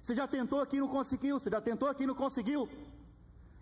Você 0.00 0.14
já 0.14 0.26
tentou 0.28 0.60
aqui 0.60 0.76
e 0.76 0.80
não 0.80 0.88
conseguiu, 0.88 1.40
você 1.40 1.50
já 1.50 1.60
tentou 1.60 1.88
aqui 1.88 2.04
e 2.04 2.06
não 2.06 2.14
conseguiu. 2.14 2.68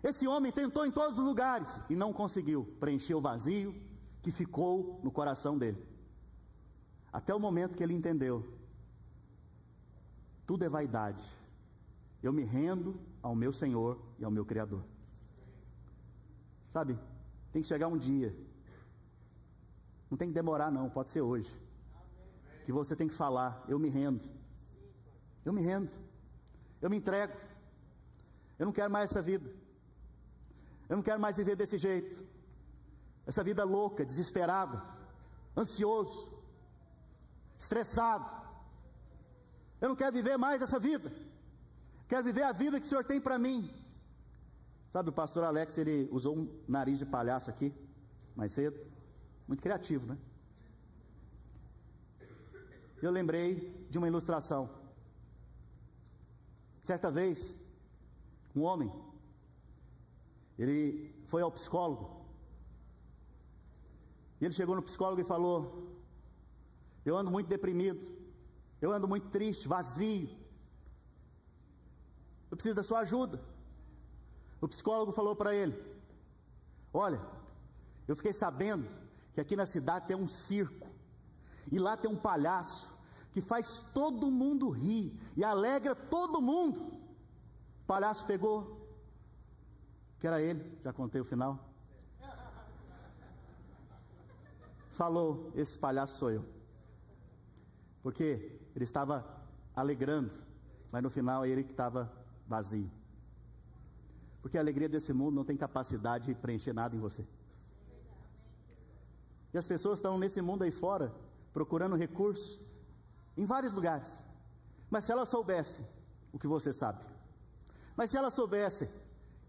Esse 0.05 0.27
homem 0.27 0.51
tentou 0.51 0.85
em 0.85 0.91
todos 0.91 1.17
os 1.17 1.25
lugares 1.25 1.81
e 1.89 1.95
não 1.95 2.13
conseguiu 2.13 2.63
preencher 2.79 3.15
o 3.15 3.19
vazio 3.19 3.73
que 4.21 4.29
ficou 4.29 4.99
no 5.03 5.09
coração 5.11 5.57
dele. 5.57 5.83
Até 7.11 7.33
o 7.33 7.39
momento 7.39 7.75
que 7.75 7.81
ele 7.81 7.95
entendeu: 7.95 8.47
tudo 10.45 10.63
é 10.63 10.69
vaidade. 10.69 11.25
Eu 12.21 12.31
me 12.31 12.43
rendo 12.43 12.99
ao 13.19 13.33
meu 13.33 13.51
Senhor 13.51 13.99
e 14.19 14.23
ao 14.23 14.29
meu 14.29 14.45
Criador. 14.45 14.83
Sabe, 16.69 16.99
tem 17.51 17.63
que 17.63 17.67
chegar 17.67 17.87
um 17.87 17.97
dia. 17.97 18.31
Não 20.07 20.15
tem 20.15 20.27
que 20.27 20.35
demorar, 20.35 20.69
não, 20.69 20.87
pode 20.87 21.09
ser 21.09 21.21
hoje 21.21 21.49
que 22.63 22.71
você 22.71 22.95
tem 22.95 23.07
que 23.07 23.13
falar: 23.15 23.65
eu 23.67 23.79
me 23.79 23.89
rendo. 23.89 24.23
Eu 25.43 25.51
me 25.51 25.63
rendo. 25.63 25.91
Eu 26.79 26.91
me 26.91 26.97
entrego. 26.97 27.33
Eu 28.59 28.67
não 28.67 28.71
quero 28.71 28.91
mais 28.93 29.09
essa 29.09 29.23
vida. 29.23 29.64
Eu 30.89 30.95
não 30.97 31.03
quero 31.03 31.19
mais 31.19 31.37
viver 31.37 31.55
desse 31.55 31.77
jeito. 31.77 32.23
Essa 33.25 33.43
vida 33.43 33.63
louca, 33.63 34.05
desesperada, 34.05 34.83
ansioso, 35.57 36.41
estressado. 37.57 38.29
Eu 39.81 39.89
não 39.89 39.95
quero 39.95 40.13
viver 40.13 40.37
mais 40.37 40.61
essa 40.61 40.79
vida. 40.79 41.11
Quero 42.07 42.23
viver 42.23 42.43
a 42.43 42.51
vida 42.51 42.79
que 42.79 42.85
o 42.85 42.89
Senhor 42.89 43.03
tem 43.03 43.19
para 43.19 43.39
mim. 43.39 43.69
Sabe, 44.89 45.09
o 45.09 45.13
pastor 45.13 45.43
Alex, 45.43 45.77
ele 45.77 46.07
usou 46.11 46.37
um 46.37 46.63
nariz 46.67 46.99
de 46.99 47.05
palhaço 47.05 47.49
aqui, 47.49 47.73
mais 48.35 48.51
cedo. 48.51 48.79
Muito 49.47 49.61
criativo, 49.61 50.07
né? 50.07 50.17
eu 53.01 53.11
lembrei 53.11 53.85
de 53.89 53.97
uma 53.97 54.07
ilustração. 54.07 54.69
Certa 56.81 57.11
vez, 57.11 57.55
um 58.55 58.61
homem, 58.61 58.91
ele 60.57 61.13
foi 61.25 61.41
ao 61.41 61.51
psicólogo. 61.51 62.25
E 64.39 64.45
ele 64.45 64.53
chegou 64.53 64.75
no 64.75 64.81
psicólogo 64.81 65.21
e 65.21 65.25
falou: 65.25 65.91
Eu 67.05 67.17
ando 67.17 67.31
muito 67.31 67.47
deprimido, 67.47 68.05
eu 68.81 68.91
ando 68.91 69.07
muito 69.07 69.29
triste, 69.29 69.67
vazio. 69.67 70.29
Eu 72.49 72.57
preciso 72.57 72.75
da 72.75 72.83
sua 72.83 72.99
ajuda. 72.99 73.41
O 74.61 74.67
psicólogo 74.67 75.11
falou 75.11 75.35
para 75.35 75.53
ele: 75.53 75.75
Olha, 76.93 77.21
eu 78.07 78.15
fiquei 78.15 78.33
sabendo 78.33 78.87
que 79.33 79.41
aqui 79.41 79.55
na 79.55 79.65
cidade 79.65 80.07
tem 80.07 80.15
um 80.15 80.27
circo, 80.27 80.87
e 81.71 81.77
lá 81.79 81.97
tem 81.97 82.09
um 82.09 82.15
palhaço 82.15 82.95
que 83.31 83.41
faz 83.41 83.91
todo 83.93 84.31
mundo 84.31 84.69
rir 84.69 85.19
e 85.35 85.43
alegra 85.43 85.93
todo 85.93 86.41
mundo. 86.41 86.81
O 86.81 87.85
palhaço 87.85 88.25
pegou, 88.25 88.84
que 90.19 90.27
era 90.27 90.41
ele, 90.41 90.79
já 90.83 90.93
contei 90.93 91.21
o 91.21 91.25
final. 91.25 91.59
Falou: 94.89 95.51
Esse 95.55 95.77
palhaço 95.77 96.17
sou 96.17 96.31
eu. 96.31 96.45
Porque 98.01 98.59
ele 98.75 98.85
estava 98.85 99.25
alegrando, 99.75 100.33
mas 100.91 101.03
no 101.03 101.09
final 101.09 101.45
ele 101.45 101.63
que 101.63 101.71
estava 101.71 102.11
vazio. 102.47 102.89
Porque 104.41 104.57
a 104.57 104.61
alegria 104.61 104.87
desse 104.87 105.11
mundo 105.11 105.35
não 105.35 105.43
tem 105.43 105.57
capacidade 105.57 106.27
de 106.27 106.35
preencher 106.35 106.71
nada 106.71 106.95
em 106.95 106.99
você. 106.99 107.25
E 109.53 109.57
as 109.57 109.67
pessoas 109.67 109.99
estão 109.99 110.17
nesse 110.17 110.41
mundo 110.41 110.63
aí 110.63 110.71
fora, 110.71 111.13
procurando 111.53 111.95
recursos, 111.95 112.59
em 113.37 113.45
vários 113.45 113.73
lugares. 113.73 114.23
Mas 114.89 115.05
se 115.05 115.11
elas 115.11 115.29
soubessem 115.29 115.85
o 116.31 116.37
que 116.37 116.45
você 116.45 116.71
sabe, 116.71 117.03
mas 117.95 118.11
se 118.11 118.17
elas 118.17 118.33
soubessem 118.33 118.89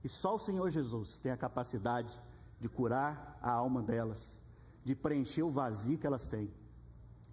que 0.06 0.12
só 0.12 0.36
o 0.36 0.38
Senhor 0.38 0.70
Jesus 0.70 1.18
tem 1.18 1.32
a 1.32 1.36
capacidade 1.36 2.22
de 2.60 2.68
curar 2.68 3.36
a 3.42 3.50
alma 3.50 3.82
delas, 3.82 4.40
de 4.84 4.94
preencher 4.94 5.42
o 5.42 5.50
vazio 5.50 5.98
que 5.98 6.06
elas 6.06 6.28
têm, 6.28 6.48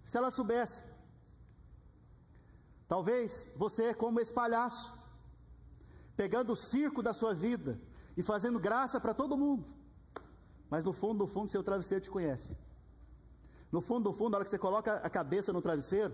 se 0.04 0.18
elas 0.18 0.34
soubessem, 0.34 0.84
talvez 2.88 3.52
você 3.56 3.84
é 3.84 3.94
como 3.94 4.18
esse 4.18 4.32
palhaço, 4.32 4.92
pegando 6.16 6.52
o 6.52 6.56
circo 6.56 7.00
da 7.00 7.14
sua 7.14 7.32
vida 7.32 7.80
e 8.16 8.24
fazendo 8.24 8.58
graça 8.58 8.98
para 8.98 9.14
todo 9.14 9.36
mundo. 9.36 9.64
Mas 10.68 10.84
no 10.84 10.92
fundo, 10.92 11.20
no 11.20 11.28
fundo, 11.28 11.52
seu 11.52 11.62
travesseiro 11.62 12.02
te 12.02 12.10
conhece. 12.10 12.58
No 13.70 13.80
fundo, 13.80 14.10
no 14.10 14.16
fundo, 14.16 14.30
na 14.30 14.38
hora 14.38 14.44
que 14.44 14.50
você 14.50 14.58
coloca 14.58 14.94
a 14.96 15.08
cabeça 15.08 15.52
no 15.52 15.62
travesseiro, 15.62 16.12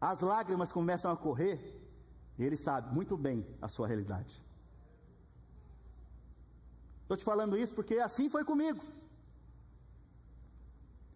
as 0.00 0.22
lágrimas 0.22 0.72
começam 0.72 1.12
a 1.12 1.16
correr, 1.16 1.88
e 2.36 2.42
ele 2.42 2.56
sabe 2.56 2.92
muito 2.92 3.16
bem 3.16 3.46
a 3.62 3.68
sua 3.68 3.86
realidade. 3.86 4.44
Estou 7.06 7.16
te 7.16 7.24
falando 7.24 7.56
isso 7.56 7.72
porque 7.72 7.98
assim 7.98 8.28
foi 8.28 8.44
comigo. 8.44 8.82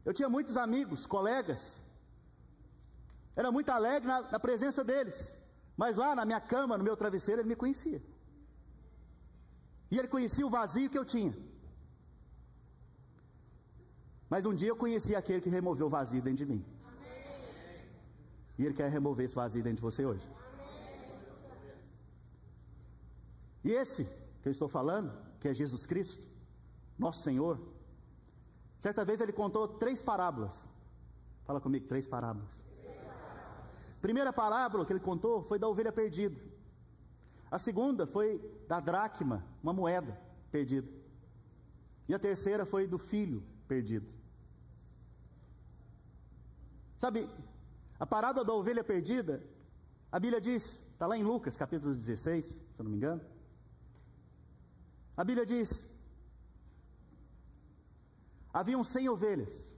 Eu 0.05 0.15
tinha 0.15 0.29
muitos 0.29 0.57
amigos, 0.57 1.05
colegas, 1.05 1.63
era 3.35 3.51
muito 3.51 3.71
alegre 3.71 4.07
na, 4.07 4.23
na 4.23 4.39
presença 4.39 4.85
deles. 4.85 5.35
Mas 5.77 5.97
lá 5.97 6.15
na 6.15 6.25
minha 6.25 6.41
cama, 6.41 6.79
no 6.79 6.85
meu 6.85 6.97
travesseiro, 6.97 7.41
ele 7.41 7.49
me 7.49 7.57
conhecia. 7.57 8.01
E 9.91 9.99
ele 9.99 10.07
conhecia 10.07 10.47
o 10.47 10.51
vazio 10.51 10.89
que 10.89 10.99
eu 10.99 11.05
tinha. 11.05 11.37
Mas 14.29 14.47
um 14.47 14.55
dia 14.55 14.69
eu 14.69 14.77
conheci 14.77 15.17
aquele 15.17 15.41
que 15.41 15.49
removeu 15.49 15.87
o 15.87 15.91
vazio 15.91 16.23
dentro 16.23 16.45
de 16.45 16.47
mim. 16.47 16.65
E 18.57 18.65
ele 18.65 18.75
quer 18.75 18.89
remover 18.91 19.25
esse 19.25 19.35
vazio 19.35 19.63
dentro 19.63 19.79
de 19.79 19.83
você 19.83 20.07
hoje. 20.07 20.31
E 23.65 23.73
esse 23.73 24.05
que 24.41 24.49
eu 24.49 24.53
estou 24.53 24.69
falando, 24.69 25.13
que 25.41 25.49
é 25.49 25.55
Jesus 25.55 25.87
Cristo, 25.87 26.27
nosso 26.99 27.23
Senhor, 27.23 27.59
certa 28.79 29.05
vez 29.05 29.21
ele 29.21 29.33
contou 29.33 29.67
três 29.67 30.03
parábolas. 30.03 30.69
Fala 31.45 31.61
comigo, 31.61 31.89
três 31.89 32.07
parábolas. 32.07 32.63
Primeira 34.01 34.33
parábola 34.33 34.85
que 34.85 34.93
ele 34.93 35.01
contou 35.01 35.43
foi 35.43 35.59
da 35.59 35.67
ovelha 35.67 35.91
perdida. 35.91 36.41
A 37.51 37.59
segunda 37.59 38.07
foi 38.07 38.39
da 38.69 38.79
dracma, 38.79 39.45
uma 39.63 39.73
moeda 39.73 40.19
perdida. 40.53 40.89
E 42.09 42.15
a 42.15 42.19
terceira 42.19 42.65
foi 42.65 42.87
do 42.87 42.99
filho 42.99 43.43
perdido. 43.67 44.11
Sabe, 46.97 47.29
a 47.99 48.07
parábola 48.07 48.45
da 48.45 48.53
ovelha 48.53 48.85
perdida, 48.85 49.43
a 50.13 50.21
Bíblia 50.21 50.41
diz, 50.41 50.89
está 50.93 51.07
lá 51.07 51.17
em 51.17 51.23
Lucas 51.23 51.57
capítulo 51.57 51.95
16, 51.95 52.45
se 52.45 52.63
eu 52.79 52.85
não 52.85 52.91
me 52.91 52.97
engano. 52.97 53.23
A 55.21 55.25
Bíblia 55.25 55.45
diz: 55.45 56.01
haviam 58.55 58.83
cem 58.83 59.07
ovelhas, 59.07 59.77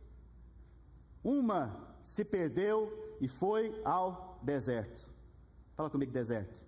uma 1.25 1.97
se 2.01 2.25
perdeu 2.25 3.17
e 3.21 3.27
foi 3.27 3.75
ao 3.85 4.39
deserto. 4.41 5.09
Fala 5.75 5.91
comigo, 5.91 6.13
deserto. 6.13 6.65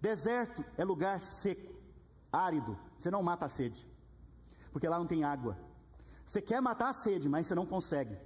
Deserto, 0.00 0.64
é 0.76 0.82
lugar 0.82 1.20
seco, 1.20 1.72
árido. 2.32 2.76
Você 2.98 3.12
não 3.12 3.22
mata 3.22 3.46
a 3.46 3.48
sede, 3.48 3.88
porque 4.72 4.88
lá 4.88 4.98
não 4.98 5.06
tem 5.06 5.22
água. 5.22 5.56
Você 6.26 6.42
quer 6.42 6.60
matar 6.60 6.88
a 6.88 6.92
sede, 6.92 7.28
mas 7.28 7.46
você 7.46 7.54
não 7.54 7.64
consegue, 7.64 8.18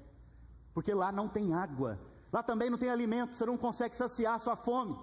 porque 0.72 0.94
lá 0.94 1.12
não 1.12 1.28
tem 1.28 1.52
água. 1.52 2.00
Lá 2.32 2.42
também 2.42 2.70
não 2.70 2.78
tem 2.78 2.88
alimento, 2.88 3.36
você 3.36 3.44
não 3.44 3.58
consegue 3.58 3.94
saciar 3.94 4.36
a 4.36 4.38
sua 4.38 4.56
fome. 4.56 4.98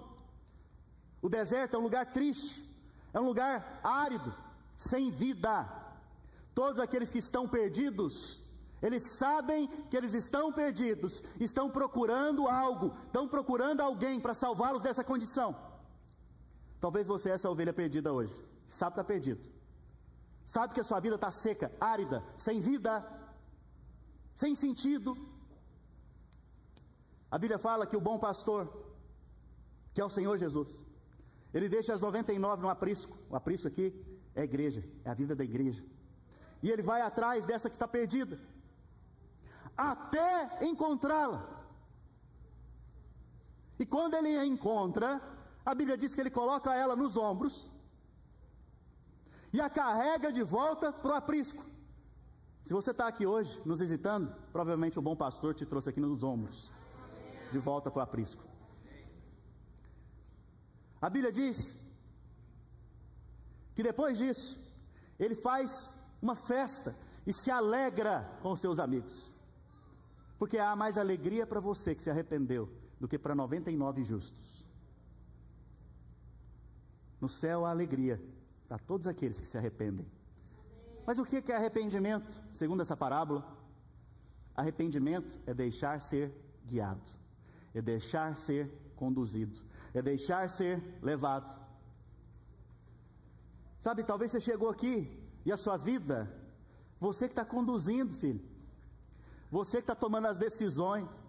O 1.22 1.28
deserto 1.28 1.76
é 1.76 1.78
um 1.78 1.82
lugar 1.82 2.06
triste, 2.06 2.67
é 3.18 3.20
um 3.20 3.26
lugar 3.26 3.80
árido, 3.82 4.34
sem 4.76 5.10
vida. 5.10 5.68
Todos 6.54 6.78
aqueles 6.80 7.10
que 7.10 7.18
estão 7.18 7.46
perdidos 7.46 8.48
eles 8.80 9.02
sabem 9.02 9.66
que 9.90 9.96
eles 9.96 10.14
estão 10.14 10.52
perdidos, 10.52 11.22
estão 11.40 11.68
procurando 11.68 12.46
algo, 12.46 12.94
estão 13.06 13.26
procurando 13.26 13.80
alguém 13.80 14.20
para 14.20 14.34
salvá-los 14.34 14.82
dessa 14.82 15.02
condição. 15.02 15.56
Talvez 16.80 17.06
você 17.06 17.30
é 17.30 17.32
essa 17.32 17.50
ovelha 17.50 17.72
perdida 17.72 18.12
hoje, 18.12 18.40
sabe 18.68 18.92
que 18.92 19.00
está 19.00 19.04
perdido, 19.04 19.40
sabe 20.44 20.74
que 20.74 20.80
a 20.80 20.84
sua 20.84 21.00
vida 21.00 21.16
está 21.16 21.30
seca, 21.30 21.72
árida, 21.80 22.22
sem 22.36 22.60
vida, 22.60 23.04
sem 24.32 24.54
sentido. 24.54 25.18
A 27.28 27.36
Bíblia 27.36 27.58
fala 27.58 27.84
que 27.84 27.96
o 27.96 28.00
bom 28.00 28.16
pastor, 28.16 28.72
que 29.92 30.00
é 30.00 30.04
o 30.04 30.08
Senhor 30.08 30.38
Jesus, 30.38 30.84
ele 31.52 31.68
deixa 31.68 31.94
as 31.94 32.00
99 32.00 32.62
no 32.62 32.68
aprisco, 32.68 33.16
o 33.30 33.36
aprisco 33.36 33.68
aqui 33.68 33.94
é 34.34 34.42
a 34.42 34.44
igreja, 34.44 34.84
é 35.04 35.10
a 35.10 35.14
vida 35.14 35.34
da 35.34 35.44
igreja, 35.44 35.84
e 36.62 36.70
ele 36.70 36.82
vai 36.82 37.00
atrás 37.02 37.46
dessa 37.46 37.68
que 37.68 37.76
está 37.76 37.88
perdida 37.88 38.38
até 39.78 40.66
encontrá-la. 40.66 41.56
E 43.78 43.86
quando 43.86 44.14
ele 44.14 44.36
a 44.36 44.44
encontra, 44.44 45.22
a 45.64 45.72
Bíblia 45.72 45.96
diz 45.96 46.16
que 46.16 46.20
ele 46.20 46.30
coloca 46.30 46.74
ela 46.74 46.96
nos 46.96 47.16
ombros 47.16 47.70
e 49.52 49.60
a 49.60 49.70
carrega 49.70 50.32
de 50.32 50.42
volta 50.42 50.92
para 50.92 51.12
o 51.12 51.14
aprisco. 51.14 51.64
Se 52.64 52.74
você 52.74 52.90
está 52.90 53.06
aqui 53.06 53.24
hoje 53.24 53.62
nos 53.64 53.78
visitando, 53.78 54.34
provavelmente 54.52 54.98
o 54.98 55.02
bom 55.02 55.14
pastor 55.14 55.54
te 55.54 55.64
trouxe 55.64 55.90
aqui 55.90 56.00
nos 56.00 56.24
ombros, 56.24 56.72
de 57.52 57.58
volta 57.58 57.88
para 57.88 58.00
o 58.00 58.02
aprisco. 58.02 58.42
A 61.00 61.08
Bíblia 61.08 61.32
diz 61.32 61.80
que 63.74 63.82
depois 63.82 64.18
disso, 64.18 64.58
ele 65.18 65.34
faz 65.34 66.00
uma 66.20 66.34
festa 66.34 66.96
e 67.26 67.32
se 67.32 67.50
alegra 67.50 68.28
com 68.42 68.52
os 68.52 68.60
seus 68.60 68.78
amigos. 68.78 69.28
Porque 70.36 70.58
há 70.58 70.74
mais 70.74 70.98
alegria 70.98 71.46
para 71.46 71.60
você 71.60 71.94
que 71.94 72.02
se 72.02 72.10
arrependeu 72.10 72.68
do 72.98 73.06
que 73.06 73.18
para 73.18 73.34
99 73.34 74.02
justos. 74.02 74.64
No 77.20 77.28
céu 77.28 77.64
há 77.64 77.70
alegria 77.70 78.20
para 78.68 78.78
todos 78.78 79.06
aqueles 79.06 79.40
que 79.40 79.46
se 79.46 79.58
arrependem. 79.58 80.06
Mas 81.06 81.18
o 81.18 81.24
que 81.24 81.42
é 81.50 81.56
arrependimento? 81.56 82.42
Segundo 82.52 82.82
essa 82.82 82.96
parábola, 82.96 83.56
arrependimento 84.54 85.40
é 85.46 85.54
deixar 85.54 86.00
ser 86.00 86.32
guiado, 86.66 87.00
é 87.72 87.80
deixar 87.80 88.36
ser 88.36 88.70
conduzido, 88.94 89.60
é 89.94 90.02
deixar 90.02 90.48
ser 90.50 90.82
levado. 91.02 91.54
Sabe, 93.80 94.02
talvez 94.04 94.30
você 94.30 94.40
chegou 94.40 94.68
aqui 94.68 94.96
e 95.44 95.52
a 95.52 95.56
sua 95.56 95.76
vida, 95.76 96.30
você 97.00 97.26
que 97.26 97.32
está 97.32 97.44
conduzindo, 97.44 98.14
filho. 98.14 98.40
Você 99.50 99.78
que 99.78 99.84
está 99.84 99.94
tomando 99.94 100.26
as 100.26 100.36
decisões, 100.36 101.24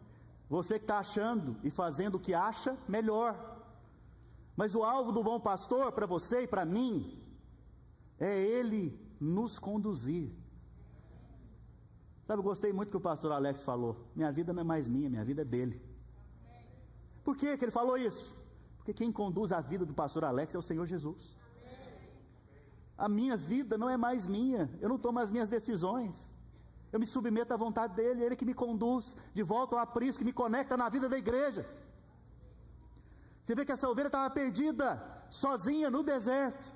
você 0.49 0.77
que 0.77 0.83
está 0.83 0.99
achando 0.99 1.55
e 1.63 1.69
fazendo 1.69 2.15
o 2.15 2.19
que 2.19 2.33
acha 2.33 2.77
melhor. 2.87 3.63
Mas 4.57 4.75
o 4.75 4.83
alvo 4.83 5.11
do 5.11 5.23
bom 5.23 5.39
pastor 5.39 5.91
para 5.91 6.05
você 6.05 6.41
e 6.41 6.47
para 6.47 6.65
mim 6.65 7.23
é 8.19 8.41
ele 8.41 8.99
nos 9.19 9.57
conduzir. 9.57 10.31
Sabe, 12.27 12.39
eu 12.39 12.43
gostei 12.43 12.73
muito 12.73 12.89
que 12.89 12.97
o 12.97 13.01
pastor 13.01 13.31
Alex 13.31 13.61
falou: 13.61 14.07
minha 14.15 14.31
vida 14.31 14.51
não 14.51 14.61
é 14.61 14.63
mais 14.63 14.87
minha, 14.87 15.09
minha 15.09 15.23
vida 15.23 15.43
é 15.43 15.45
dele. 15.45 15.81
Por 17.23 17.37
que, 17.37 17.57
que 17.57 17.65
ele 17.65 17.71
falou 17.71 17.97
isso? 17.97 18.38
Porque 18.79 18.93
quem 18.93 19.11
conduz 19.11 19.51
a 19.51 19.61
vida 19.61 19.85
do 19.85 19.93
pastor 19.93 20.23
Alex 20.25 20.55
é 20.55 20.57
o 20.57 20.61
Senhor 20.61 20.85
Jesus. 20.87 21.35
A 22.97 23.07
minha 23.07 23.37
vida 23.37 23.77
não 23.77 23.89
é 23.89 23.95
mais 23.95 24.25
minha, 24.27 24.69
eu 24.81 24.89
não 24.89 24.97
tomo 24.97 25.19
as 25.19 25.29
minhas 25.29 25.47
decisões. 25.47 26.33
Eu 26.91 26.99
me 26.99 27.05
submeto 27.05 27.53
à 27.53 27.57
vontade 27.57 27.93
dele, 27.93 28.23
ele 28.23 28.35
que 28.35 28.45
me 28.45 28.53
conduz 28.53 29.15
de 29.33 29.43
volta 29.43 29.75
ao 29.75 29.81
aprisco, 29.81 30.19
que 30.19 30.25
me 30.25 30.33
conecta 30.33 30.75
na 30.75 30.89
vida 30.89 31.07
da 31.07 31.17
igreja. 31.17 31.65
Você 33.43 33.55
vê 33.55 33.63
que 33.65 33.71
essa 33.71 33.89
ovelha 33.89 34.07
estava 34.07 34.29
perdida, 34.29 35.01
sozinha 35.29 35.89
no 35.89 36.03
deserto. 36.03 36.73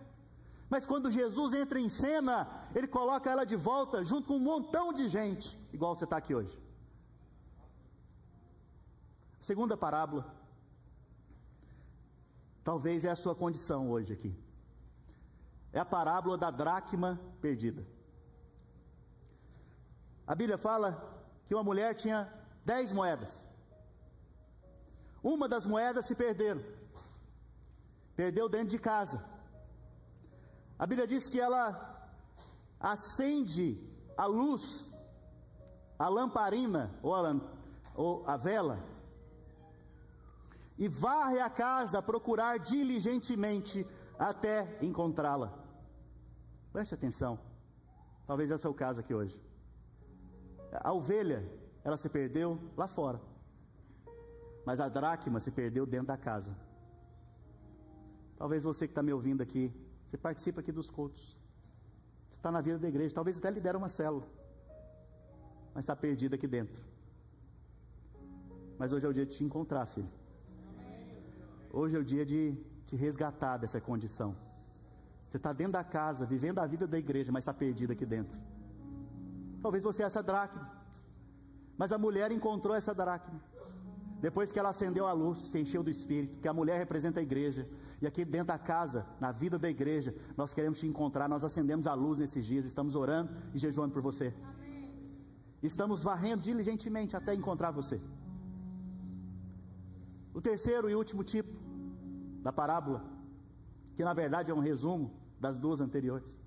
Mas 0.70 0.86
quando 0.86 1.12
Jesus 1.12 1.54
entra 1.54 1.80
em 1.80 1.90
cena, 1.90 2.48
ele 2.74 2.88
coloca 2.88 3.30
ela 3.30 3.46
de 3.46 3.56
volta 3.56 4.04
junto 4.04 4.28
com 4.28 4.36
um 4.36 4.40
montão 4.40 4.94
de 4.94 5.08
gente, 5.08 5.58
igual 5.74 5.96
você 5.96 6.06
está 6.06 6.18
aqui 6.18 6.34
hoje. 6.34 6.58
Segunda 9.40 9.76
parábola, 9.76 10.34
talvez 12.64 13.06
é 13.06 13.10
a 13.10 13.16
sua 13.16 13.36
condição 13.36 13.90
hoje 13.90 14.14
aqui. 14.14 14.36
É 15.72 15.80
a 15.80 15.86
parábola 15.86 16.38
da 16.38 16.52
dracma 16.52 17.20
perdida. 17.42 17.86
A 20.26 20.36
Bíblia 20.36 20.58
fala 20.58 20.90
que 21.48 21.54
uma 21.54 21.64
mulher 21.64 21.96
tinha 21.96 22.32
dez 22.64 22.92
moedas. 22.92 23.50
Uma 25.22 25.48
das 25.48 25.66
moedas 25.66 26.06
se 26.06 26.16
perderam. 26.16 26.64
Perdeu 28.16 28.48
dentro 28.48 28.70
de 28.70 28.80
casa. 28.80 29.24
A 30.78 30.86
Bíblia 30.86 31.08
diz 31.08 31.30
que 31.30 31.40
ela 31.40 32.10
acende 32.80 33.82
a 34.18 34.26
luz, 34.26 34.94
a 35.98 36.08
lamparina 36.08 36.94
ou 37.02 37.16
a, 37.16 37.36
ou 37.96 38.24
a 38.28 38.38
vela, 38.38 38.80
e 40.78 40.88
varre 40.88 41.40
a 41.40 41.50
casa 41.50 42.00
a 42.00 42.02
procurar 42.02 42.58
diligentemente 42.60 43.86
até 44.18 44.78
encontrá-la. 44.82 45.54
Preste 46.72 46.96
atenção, 46.96 47.40
talvez 48.26 48.50
é 48.50 48.56
o 48.56 48.60
seu 48.60 48.74
caso 48.74 49.00
aqui 49.00 49.14
hoje. 49.14 49.40
A 50.72 50.92
ovelha, 50.92 51.48
ela 51.84 51.98
se 51.98 52.10
perdeu 52.10 52.60
lá 52.76 52.88
fora, 52.88 53.22
mas 54.66 54.80
a 54.80 54.90
dracma 54.90 55.40
se 55.40 55.52
perdeu 55.52 55.86
dentro 55.86 56.08
da 56.08 56.18
casa. 56.18 56.58
Talvez 58.38 58.64
você 58.64 58.88
que 58.88 58.92
está 58.92 59.04
me 59.04 59.14
ouvindo 59.14 59.42
aqui, 59.42 59.72
você 60.06 60.18
participa 60.18 60.62
aqui 60.62 60.72
dos 60.72 60.90
cultos, 60.90 61.38
você 62.30 62.38
está 62.38 62.52
na 62.52 62.62
vida 62.62 62.80
da 62.80 62.88
igreja, 62.88 63.14
talvez 63.14 63.38
até 63.38 63.52
lidera 63.52 63.78
uma 63.78 63.90
célula, 63.90 64.28
mas 65.74 65.86
está 65.86 65.96
perdido 65.96 66.34
aqui 66.34 66.48
dentro. 66.48 66.84
Mas 68.80 68.92
hoje 68.92 69.06
é 69.06 69.10
o 69.10 69.14
dia 69.14 69.26
de 69.26 69.36
te 69.38 69.44
encontrar, 69.44 69.86
filho. 69.86 70.23
Hoje 71.76 71.98
é 71.98 72.00
o 72.00 72.04
dia 72.04 72.24
de 72.24 72.56
te 72.86 72.96
resgatar 72.96 73.58
dessa 73.58 73.82
condição. 73.82 74.36
Você 75.28 75.38
está 75.38 75.52
dentro 75.52 75.74
da 75.74 75.84
casa, 75.84 76.24
vivendo 76.24 76.60
a 76.60 76.68
vida 76.68 76.86
da 76.86 77.00
igreja, 77.00 77.32
mas 77.32 77.42
está 77.42 77.52
perdido 77.52 77.94
aqui 77.94 78.06
dentro. 78.06 78.40
Talvez 79.60 79.84
você 79.84 80.04
é 80.04 80.06
essa 80.06 80.22
dracma. 80.22 80.72
Mas 81.76 81.92
a 81.92 81.98
mulher 81.98 82.32
encontrou 82.32 82.76
essa 82.76 82.94
dracma. 82.94 83.42
Depois 84.22 84.52
que 84.52 84.60
ela 84.60 84.70
acendeu 84.70 85.08
a 85.08 85.14
luz, 85.14 85.40
se 85.40 85.60
encheu 85.60 85.82
do 85.82 85.90
Espírito, 85.90 86.38
que 86.38 86.48
a 86.48 86.54
mulher 86.54 86.78
representa 86.78 87.20
a 87.20 87.24
igreja. 87.24 87.68
E 88.00 88.06
aqui 88.06 88.24
dentro 88.24 88.50
da 88.50 88.60
casa, 88.60 89.08
na 89.20 89.32
vida 89.32 89.58
da 89.58 89.68
igreja, 89.68 90.14
nós 90.38 90.54
queremos 90.54 90.80
te 90.80 90.86
encontrar. 90.86 91.28
Nós 91.28 91.44
acendemos 91.44 91.88
a 91.88 91.96
luz 91.96 92.20
nesses 92.20 92.46
dias, 92.46 92.66
estamos 92.66 92.94
orando 92.94 93.32
e 93.52 93.58
jejuando 93.58 93.92
por 93.92 94.02
você. 94.04 94.32
Amém. 94.44 94.94
Estamos 95.64 96.04
varrendo 96.04 96.44
diligentemente 96.44 97.16
até 97.16 97.34
encontrar 97.34 97.72
você. 97.72 98.00
O 100.36 100.40
terceiro 100.40 100.88
e 100.88 100.96
último 100.96 101.24
tipo 101.24 101.63
da 102.46 102.52
parábola, 102.52 103.00
que 103.96 104.04
na 104.04 104.14
verdade 104.14 104.52
é 104.52 104.54
um 104.54 104.60
resumo 104.60 105.06
das 105.40 105.58
duas 105.58 105.80
anteriores. 105.80 106.40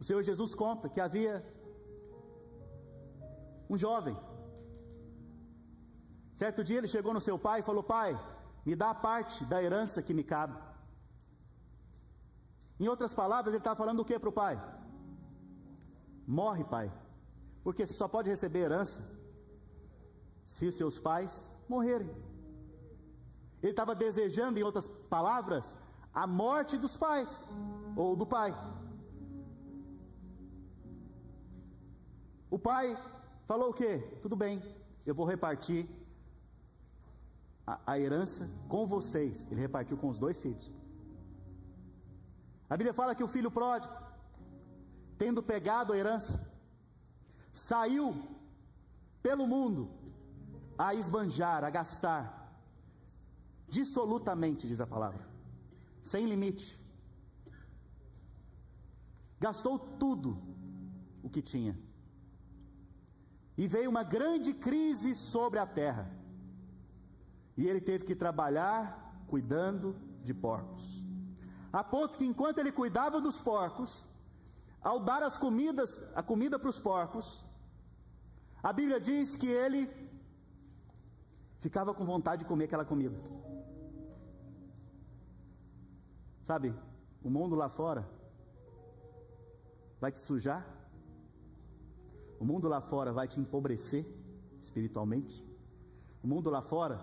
O 0.00 0.04
Senhor 0.04 0.22
Jesus 0.22 0.54
conta 0.54 0.88
que 0.88 1.00
havia 1.00 1.34
um 3.70 3.78
jovem. 3.78 4.16
Certo 6.34 6.64
dia 6.64 6.78
ele 6.78 6.88
chegou 6.88 7.14
no 7.14 7.20
seu 7.20 7.38
pai 7.38 7.60
e 7.60 7.68
falou: 7.70 7.82
Pai, 7.82 8.10
me 8.66 8.74
dá 8.74 8.90
a 8.90 9.00
parte 9.08 9.44
da 9.44 9.62
herança 9.62 10.02
que 10.02 10.12
me 10.12 10.24
cabe. 10.24 10.58
Em 12.80 12.88
outras 12.88 13.14
palavras, 13.14 13.54
ele 13.54 13.60
estava 13.60 13.76
falando 13.76 14.00
o 14.00 14.04
que 14.04 14.18
para 14.18 14.28
o 14.28 14.32
pai? 14.32 14.60
Morre, 16.26 16.64
pai, 16.64 16.92
porque 17.62 17.86
você 17.86 17.94
só 17.94 18.08
pode 18.08 18.28
receber 18.28 18.60
herança 18.60 19.00
se 20.44 20.66
os 20.66 20.74
seus 20.74 20.98
pais 20.98 21.50
morrerem. 21.68 22.33
Ele 23.64 23.70
estava 23.70 23.94
desejando, 23.94 24.60
em 24.60 24.62
outras 24.62 24.86
palavras, 24.86 25.78
a 26.12 26.26
morte 26.26 26.76
dos 26.76 26.98
pais, 26.98 27.46
ou 27.96 28.14
do 28.14 28.26
pai. 28.26 28.54
O 32.50 32.58
pai 32.58 32.94
falou 33.46 33.70
o 33.70 33.72
quê? 33.72 33.92
Tudo 34.20 34.36
bem, 34.36 34.62
eu 35.06 35.14
vou 35.14 35.24
repartir 35.24 35.88
a, 37.66 37.80
a 37.86 37.98
herança 37.98 38.50
com 38.68 38.86
vocês. 38.86 39.48
Ele 39.50 39.62
repartiu 39.62 39.96
com 39.96 40.10
os 40.10 40.18
dois 40.18 40.42
filhos. 40.42 40.70
A 42.68 42.76
Bíblia 42.76 42.92
fala 42.92 43.14
que 43.14 43.24
o 43.24 43.28
filho 43.28 43.50
pródigo, 43.50 43.94
tendo 45.16 45.42
pegado 45.42 45.94
a 45.94 45.96
herança, 45.96 46.46
saiu 47.50 48.14
pelo 49.22 49.46
mundo 49.46 49.88
a 50.76 50.94
esbanjar, 50.94 51.64
a 51.64 51.70
gastar, 51.70 52.33
dissolutamente, 53.74 54.68
diz 54.68 54.80
a 54.80 54.86
palavra, 54.86 55.22
sem 56.10 56.26
limite. 56.26 56.68
Gastou 59.40 59.76
tudo 60.02 60.30
o 61.22 61.28
que 61.28 61.42
tinha 61.42 61.74
e 63.62 63.66
veio 63.74 63.90
uma 63.90 64.04
grande 64.16 64.52
crise 64.66 65.14
sobre 65.14 65.58
a 65.58 65.66
terra. 65.66 66.04
E 67.56 67.66
ele 67.66 67.80
teve 67.80 68.04
que 68.04 68.16
trabalhar 68.24 68.82
cuidando 69.26 69.96
de 70.22 70.32
porcos. 70.32 70.86
A 71.72 71.82
ponto 71.82 72.16
que 72.18 72.24
enquanto 72.24 72.58
ele 72.58 72.72
cuidava 72.80 73.20
dos 73.20 73.40
porcos, 73.40 74.06
ao 74.80 74.98
dar 75.00 75.22
as 75.22 75.36
comidas, 75.36 75.90
a 76.14 76.22
comida 76.22 76.58
para 76.58 76.70
os 76.70 76.78
porcos, 76.78 77.44
a 78.62 78.72
Bíblia 78.72 79.00
diz 79.00 79.36
que 79.36 79.48
ele 79.64 79.82
ficava 81.58 81.94
com 81.94 82.04
vontade 82.04 82.42
de 82.42 82.48
comer 82.48 82.64
aquela 82.64 82.84
comida. 82.84 83.18
Sabe, 86.44 86.76
o 87.22 87.30
mundo 87.30 87.56
lá 87.56 87.70
fora 87.70 88.06
vai 89.98 90.12
te 90.12 90.20
sujar, 90.20 90.62
o 92.38 92.44
mundo 92.44 92.68
lá 92.68 92.82
fora 92.82 93.14
vai 93.14 93.26
te 93.26 93.40
empobrecer 93.40 94.04
espiritualmente. 94.60 95.42
O 96.22 96.26
mundo 96.26 96.50
lá 96.50 96.60
fora 96.60 97.02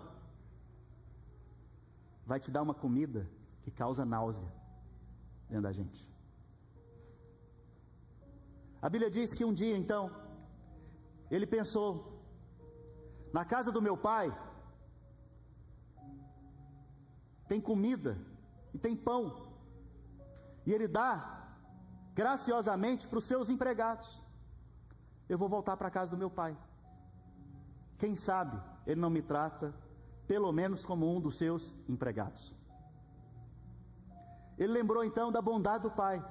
vai 2.24 2.38
te 2.38 2.52
dar 2.52 2.62
uma 2.62 2.72
comida 2.72 3.28
que 3.62 3.72
causa 3.72 4.04
náusea 4.04 4.46
dentro 5.48 5.64
da 5.64 5.72
gente. 5.72 6.08
A 8.80 8.88
Bíblia 8.88 9.10
diz 9.10 9.34
que 9.34 9.44
um 9.44 9.52
dia 9.52 9.76
então 9.76 10.08
ele 11.28 11.48
pensou: 11.48 12.22
na 13.32 13.44
casa 13.44 13.72
do 13.72 13.82
meu 13.82 13.96
pai 13.96 14.32
tem 17.48 17.60
comida 17.60 18.30
e 18.72 18.78
tem 18.78 18.96
pão, 18.96 19.48
e 20.64 20.72
ele 20.72 20.88
dá 20.88 21.56
graciosamente 22.14 23.06
para 23.08 23.18
os 23.18 23.24
seus 23.24 23.48
empregados 23.48 24.22
eu 25.32 25.38
vou 25.38 25.48
voltar 25.48 25.78
para 25.78 25.88
a 25.88 25.90
casa 25.90 26.10
do 26.10 26.18
meu 26.18 26.30
pai. 26.30 26.54
Quem 27.96 28.14
sabe 28.14 28.60
ele 28.86 29.00
não 29.00 29.08
me 29.08 29.22
trata, 29.22 29.74
pelo 30.26 30.52
menos 30.52 30.84
como 30.84 31.10
um 31.10 31.20
dos 31.20 31.36
seus 31.36 31.78
empregados. 31.88 32.54
Ele 34.58 34.72
lembrou 34.72 35.02
então 35.02 35.32
da 35.32 35.40
bondade 35.40 35.84
do 35.84 35.90
pai. 35.90 36.22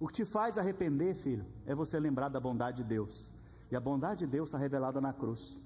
O 0.00 0.08
que 0.08 0.14
te 0.14 0.24
faz 0.24 0.58
arrepender, 0.58 1.14
filho, 1.14 1.46
é 1.66 1.72
você 1.74 2.00
lembrar 2.00 2.28
da 2.28 2.40
bondade 2.40 2.78
de 2.78 2.84
Deus. 2.84 3.32
E 3.70 3.76
a 3.76 3.80
bondade 3.80 4.24
de 4.24 4.26
Deus 4.26 4.48
está 4.48 4.58
revelada 4.58 5.00
na 5.00 5.12
cruz. 5.12 5.56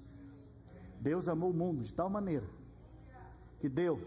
Deus 0.99 1.27
amou 1.27 1.49
o 1.49 1.53
mundo 1.53 1.83
de 1.83 1.93
tal 1.93 2.09
maneira 2.09 2.47
que 3.59 3.67
deu 3.67 3.99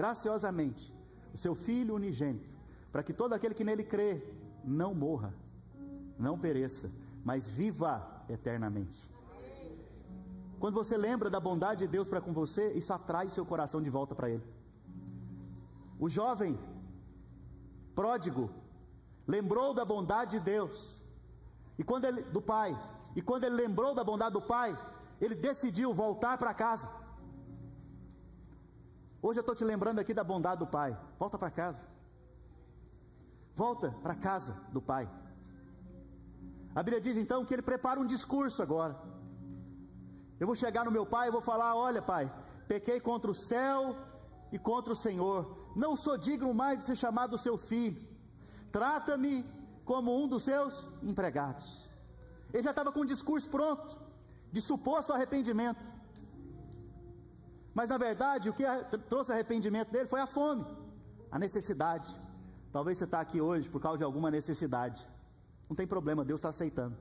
graciosamente 0.00 0.94
o 1.34 1.36
seu 1.36 1.54
filho 1.54 1.94
unigênito, 1.94 2.54
para 2.90 3.02
que 3.02 3.12
todo 3.12 3.34
aquele 3.34 3.54
que 3.54 3.62
nele 3.62 3.84
crê 3.84 4.12
não 4.64 4.94
morra, 4.94 5.34
não 6.18 6.38
pereça, 6.38 6.90
mas 7.22 7.46
viva 7.46 8.24
eternamente. 8.26 8.98
Quando 10.58 10.72
você 10.74 10.96
lembra 10.96 11.28
da 11.28 11.38
bondade 11.38 11.80
de 11.80 11.86
Deus 11.86 12.08
para 12.08 12.20
com 12.20 12.32
você, 12.32 12.72
isso 12.72 12.94
atrai 12.94 13.28
seu 13.28 13.44
coração 13.44 13.82
de 13.82 13.90
volta 13.90 14.14
para 14.14 14.30
Ele. 14.30 14.42
O 15.98 16.08
jovem 16.08 16.58
pródigo 17.94 18.50
lembrou 19.26 19.74
da 19.74 19.84
bondade 19.84 20.38
de 20.38 20.40
Deus 20.40 21.02
e 21.78 21.84
quando 21.84 22.06
ele 22.06 22.22
do 22.22 22.40
pai 22.40 22.70
e 23.14 23.20
quando 23.20 23.44
ele 23.44 23.54
lembrou 23.54 23.94
da 23.94 24.02
bondade 24.02 24.32
do 24.32 24.40
pai, 24.40 24.70
ele 25.20 25.34
decidiu 25.34 25.92
voltar 25.92 26.38
para 26.38 26.54
casa. 26.54 26.88
Hoje 29.22 29.38
eu 29.38 29.42
estou 29.42 29.54
te 29.54 29.64
lembrando 29.64 29.98
aqui 29.98 30.14
da 30.14 30.24
bondade 30.24 30.60
do 30.60 30.66
Pai. 30.66 30.98
Volta 31.18 31.36
para 31.38 31.50
casa. 31.50 31.86
Volta 33.54 33.90
para 34.02 34.14
casa 34.14 34.52
do 34.72 34.80
Pai. 34.80 35.08
A 36.74 36.82
Bíblia 36.82 37.00
diz 37.00 37.18
então 37.18 37.44
que 37.44 37.52
ele 37.52 37.62
prepara 37.62 38.00
um 38.00 38.06
discurso 38.06 38.62
agora. 38.62 38.96
Eu 40.38 40.46
vou 40.46 40.56
chegar 40.56 40.86
no 40.86 40.90
meu 40.90 41.04
pai 41.04 41.28
e 41.28 41.30
vou 41.30 41.42
falar: 41.42 41.74
Olha, 41.74 42.00
pai, 42.00 42.32
pequei 42.66 42.98
contra 42.98 43.30
o 43.30 43.34
céu 43.34 43.94
e 44.50 44.58
contra 44.58 44.92
o 44.92 44.96
Senhor. 44.96 45.54
Não 45.76 45.96
sou 45.96 46.16
digno 46.16 46.54
mais 46.54 46.78
de 46.78 46.84
ser 46.86 46.96
chamado 46.96 47.36
seu 47.36 47.58
filho. 47.58 48.00
Trata-me 48.72 49.44
como 49.84 50.16
um 50.16 50.26
dos 50.28 50.44
seus 50.44 50.88
empregados. 51.02 51.90
Ele 52.54 52.62
já 52.62 52.70
estava 52.70 52.90
com 52.90 53.00
o 53.00 53.06
discurso 53.06 53.50
pronto, 53.50 53.98
de 54.50 54.60
suposto 54.60 55.12
arrependimento. 55.12 55.99
Mas 57.74 57.88
na 57.88 57.98
verdade, 57.98 58.48
o 58.50 58.52
que 58.52 58.64
trouxe 59.08 59.32
arrependimento 59.32 59.90
dele 59.90 60.06
foi 60.06 60.20
a 60.20 60.26
fome, 60.26 60.66
a 61.30 61.38
necessidade. 61.38 62.10
Talvez 62.72 62.98
você 62.98 63.04
está 63.04 63.20
aqui 63.20 63.40
hoje 63.40 63.68
por 63.68 63.80
causa 63.80 63.98
de 63.98 64.04
alguma 64.04 64.30
necessidade. 64.30 65.08
Não 65.68 65.76
tem 65.76 65.86
problema, 65.86 66.24
Deus 66.24 66.40
está 66.40 66.48
aceitando. 66.48 66.96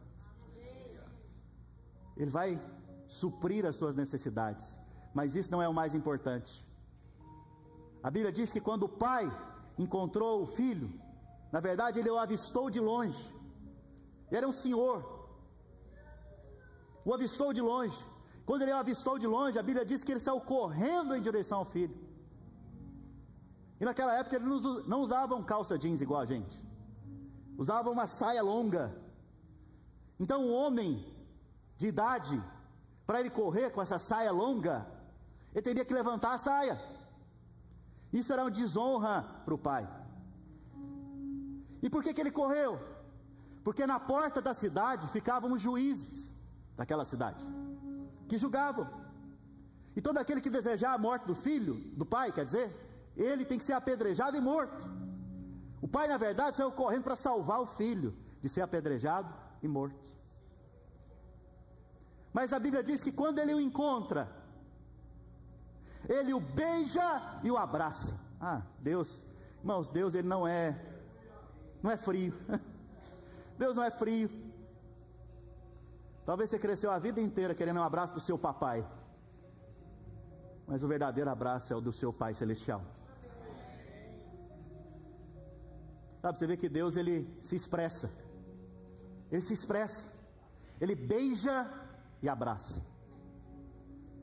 Ele 2.16 2.30
vai 2.30 2.60
suprir 3.08 3.66
as 3.66 3.76
suas 3.76 3.96
necessidades, 3.96 4.78
mas 5.14 5.36
isso 5.36 5.52
não 5.52 5.62
é 5.62 5.68
o 5.68 5.74
mais 5.74 5.96
importante. 5.96 6.66
A 8.04 8.12
Bíblia 8.12 8.32
diz 8.32 8.52
que 8.52 8.62
quando 8.62 8.84
o 8.84 8.90
pai 8.90 9.26
encontrou 9.78 10.44
o 10.44 10.48
filho, 10.48 10.90
na 11.52 11.60
verdade 11.60 12.00
ele 12.00 12.10
o 12.10 12.18
avistou 12.18 12.70
de 12.70 12.80
longe. 12.80 13.24
Era 14.30 14.48
um 14.48 14.54
senhor. 14.54 14.98
O 17.04 17.14
avistou 17.14 17.52
de 17.54 17.62
longe. 17.62 17.98
Quando 18.50 18.64
ele 18.64 18.72
o 18.72 18.78
avistou 18.78 19.20
de 19.20 19.28
longe, 19.28 19.60
a 19.60 19.62
Bíblia 19.62 19.86
diz 19.86 20.04
que 20.04 20.12
ele 20.12 20.20
saiu 20.20 20.42
correndo 20.42 21.16
em 21.16 21.22
direção 21.22 21.60
ao 21.60 21.66
filho. 21.74 21.96
E 23.80 23.86
naquela 23.86 24.14
época 24.20 24.38
eles 24.38 24.64
não 24.88 25.02
usavam 25.02 25.44
calça 25.44 25.78
jeans 25.78 26.02
igual 26.02 26.22
a 26.22 26.26
gente. 26.26 26.58
Usavam 27.56 27.94
uma 27.94 28.08
saia 28.08 28.42
longa. 28.42 28.84
Então 30.20 30.40
um 30.48 30.52
homem 30.52 31.06
de 31.78 31.86
idade, 31.94 32.42
para 33.06 33.20
ele 33.20 33.30
correr 33.30 33.70
com 33.70 33.84
essa 33.84 34.00
saia 34.00 34.32
longa, 34.32 34.76
ele 35.54 35.62
teria 35.62 35.86
que 35.86 35.94
levantar 35.94 36.34
a 36.34 36.40
saia. 36.40 36.82
Isso 38.12 38.34
era 38.34 38.42
uma 38.46 38.50
desonra 38.50 39.16
para 39.46 39.54
o 39.54 39.60
pai. 39.60 39.88
E 41.84 41.88
por 41.88 42.02
que, 42.02 42.16
que 42.16 42.22
ele 42.22 42.32
correu? 42.32 42.80
Porque 43.64 43.86
na 43.86 44.00
porta 44.00 44.42
da 44.42 44.56
cidade 44.56 45.08
ficavam 45.10 45.54
os 45.54 45.62
juízes 45.62 46.34
daquela 46.76 47.06
cidade, 47.06 47.46
que 48.30 48.38
julgavam. 48.38 48.88
E 49.96 50.02
todo 50.02 50.18
aquele 50.18 50.40
que 50.40 50.50
desejar 50.50 50.94
a 50.94 50.98
morte 50.98 51.26
do 51.26 51.36
filho, 51.36 51.74
do 51.98 52.06
pai, 52.06 52.32
quer 52.32 52.46
dizer, 52.46 52.72
ele 53.18 53.44
tem 53.44 53.58
que 53.58 53.66
ser 53.66 53.74
apedrejado 53.74 54.38
e 54.38 54.42
morto. 54.42 54.88
O 55.82 55.88
pai, 55.88 56.08
na 56.08 56.18
verdade, 56.18 56.56
saiu 56.56 56.72
correndo 56.72 57.04
para 57.04 57.16
salvar 57.16 57.60
o 57.60 57.66
filho 57.66 58.16
de 58.42 58.48
ser 58.48 58.62
apedrejado 58.62 59.34
e 59.62 59.68
morto. 59.68 60.10
Mas 62.32 62.54
a 62.54 62.60
Bíblia 62.60 62.84
diz 62.84 63.04
que 63.04 63.12
quando 63.12 63.40
ele 63.40 63.54
o 63.54 63.60
encontra, 63.60 64.30
ele 66.08 66.34
o 66.34 66.40
beija 66.40 67.40
e 67.44 67.52
o 67.52 67.58
abraça. 67.58 68.20
Ah, 68.40 68.62
Deus, 68.80 69.28
irmãos, 69.60 69.92
Deus 69.92 70.14
ele 70.14 70.28
não 70.28 70.48
é 70.48 70.80
não 71.82 71.92
é 71.92 71.98
frio. 71.98 72.34
Deus 73.58 73.76
não 73.76 73.84
é 73.84 73.92
frio. 73.92 74.30
Talvez 76.30 76.48
você 76.48 76.60
cresceu 76.60 76.92
a 76.92 77.00
vida 77.00 77.20
inteira 77.20 77.56
querendo 77.56 77.80
um 77.80 77.84
abraço 77.84 78.14
do 78.14 78.20
seu 78.20 78.38
papai. 78.38 78.88
Mas 80.68 80.84
o 80.84 80.88
verdadeiro 80.88 81.28
abraço 81.28 81.74
é 81.74 81.76
o 81.76 81.82
do 81.82 81.92
seu 81.92 82.14
Pai 82.14 82.36
celestial. 82.36 82.84
Sabe, 86.22 86.38
você 86.38 86.46
vê 86.46 86.56
que 86.56 86.70
Deus 86.70 86.96
ele 86.96 87.16
se 87.42 87.56
expressa. 87.56 88.12
Ele 89.32 89.42
se 89.42 89.56
expressa. 89.56 90.02
Ele 90.80 90.94
beija 90.94 91.58
e 92.22 92.30
abraça. 92.30 92.80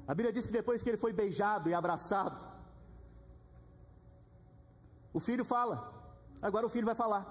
A 0.07 0.15
Bíblia 0.15 0.33
diz 0.33 0.47
que 0.47 0.53
depois 0.53 0.85
que 0.85 0.91
ele 0.91 1.03
foi 1.05 1.13
beijado 1.13 1.69
e 1.69 1.75
abraçado, 1.75 2.39
o 5.13 5.19
filho 5.19 5.45
fala. 5.45 5.77
Agora 6.41 6.65
o 6.67 6.71
filho 6.71 6.87
vai 6.87 6.95
falar. 6.95 7.25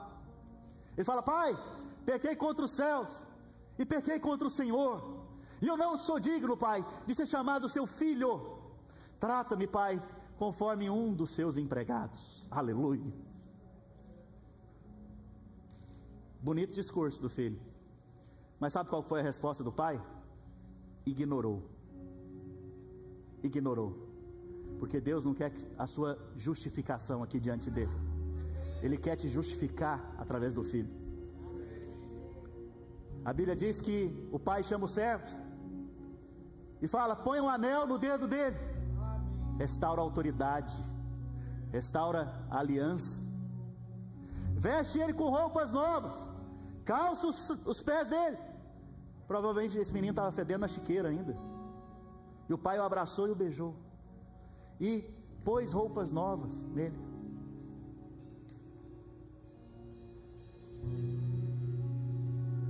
Ele 0.97 1.05
fala: 1.05 1.23
Pai, 1.23 1.57
pequei 2.05 2.35
contra 2.35 2.65
os 2.65 2.71
céus 2.71 3.25
e 3.77 3.85
pequei 3.85 4.19
contra 4.19 4.47
o 4.47 4.51
Senhor. 4.51 5.25
E 5.61 5.67
eu 5.67 5.77
não 5.77 5.97
sou 5.97 6.19
digno, 6.19 6.57
Pai, 6.57 6.85
de 7.05 7.15
ser 7.15 7.27
chamado 7.27 7.69
seu 7.69 7.85
filho. 7.85 8.59
Trata-me, 9.19 9.67
Pai, 9.67 10.01
conforme 10.37 10.89
um 10.89 11.13
dos 11.13 11.31
seus 11.31 11.57
empregados. 11.57 12.45
Aleluia. 12.49 13.13
Bonito 16.41 16.73
discurso 16.73 17.21
do 17.21 17.29
filho. 17.29 17.59
Mas 18.59 18.73
sabe 18.73 18.89
qual 18.89 19.01
foi 19.01 19.19
a 19.19 19.23
resposta 19.23 19.63
do 19.63 19.71
pai? 19.71 20.01
Ignorou 21.05 21.75
ignorou. 23.45 23.95
Porque 24.79 24.99
Deus 24.99 25.25
não 25.25 25.33
quer 25.33 25.53
a 25.77 25.87
sua 25.87 26.17
justificação 26.35 27.23
aqui 27.23 27.39
diante 27.39 27.69
dele. 27.69 27.91
Ele 28.81 28.97
quer 28.97 29.15
te 29.15 29.27
justificar 29.29 30.13
através 30.17 30.53
do 30.53 30.63
filho. 30.63 30.89
A 33.25 33.33
Bíblia 33.33 33.55
diz 33.55 33.81
que 33.81 33.97
o 34.31 34.37
pai 34.37 34.63
chama 34.63 34.85
os 34.85 34.91
servos 34.91 35.41
e 36.79 36.87
fala: 36.87 37.15
põe 37.15 37.39
um 37.41 37.49
anel 37.49 37.87
no 37.87 37.97
dedo 37.97 38.27
dele. 38.27 38.55
Restaura 39.57 39.99
a 39.99 40.03
autoridade, 40.03 40.75
restaura 41.71 42.31
a 42.51 42.59
aliança. 42.59 43.21
Veste 44.55 44.99
ele 44.99 45.13
com 45.13 45.29
roupas 45.29 45.71
novas, 45.71 46.29
calça 46.85 47.27
os, 47.27 47.49
os 47.65 47.81
pés 47.81 48.07
dele. 48.07 48.37
Provavelmente 49.27 49.77
esse 49.77 49.93
menino 49.93 50.11
estava 50.11 50.31
fedendo 50.31 50.65
a 50.65 50.67
chiqueira 50.67 51.09
ainda. 51.09 51.35
E 52.47 52.53
o 52.53 52.57
pai 52.57 52.77
o 52.77 52.83
abraçou 52.83 53.27
e 53.27 53.31
o 53.31 53.35
beijou. 53.35 53.75
E 54.79 55.01
pôs 55.43 55.73
roupas 55.73 56.11
novas 56.11 56.65
nele. 56.65 57.04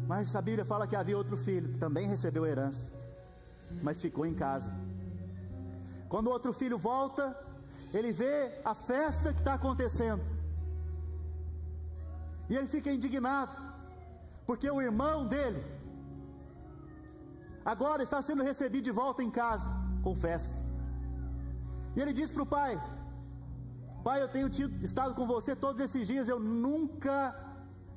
Mas 0.07 0.35
a 0.35 0.41
Bíblia 0.41 0.63
fala 0.63 0.87
que 0.87 0.95
havia 0.95 1.17
outro 1.17 1.35
filho 1.35 1.73
que 1.73 1.79
também 1.79 2.07
recebeu 2.07 2.45
herança, 2.45 2.91
mas 3.81 4.01
ficou 4.01 4.25
em 4.25 4.35
casa. 4.35 4.71
Quando 6.07 6.27
o 6.27 6.31
outro 6.31 6.53
filho 6.53 6.77
volta, 6.77 7.35
ele 7.93 8.11
vê 8.11 8.51
a 8.63 8.73
festa 8.73 9.33
que 9.33 9.39
está 9.39 9.55
acontecendo. 9.55 10.23
E 12.49 12.55
ele 12.55 12.67
fica 12.67 12.91
indignado, 12.91 13.57
porque 14.45 14.69
o 14.69 14.81
irmão 14.81 15.25
dele 15.25 15.63
agora 17.63 18.03
está 18.03 18.21
sendo 18.21 18.43
recebido 18.43 18.83
de 18.83 18.91
volta 18.91 19.23
em 19.23 19.31
casa, 19.31 19.71
com 20.03 20.15
festa. 20.15 20.61
E 21.95 22.01
ele 22.01 22.13
diz 22.13 22.31
para 22.31 22.43
o 22.43 22.45
pai: 22.45 22.79
Pai, 24.03 24.21
eu 24.21 24.27
tenho 24.27 24.49
tido, 24.49 24.83
estado 24.83 25.15
com 25.15 25.25
você 25.25 25.55
todos 25.55 25.81
esses 25.81 26.05
dias, 26.05 26.29
eu 26.29 26.39
nunca 26.39 27.44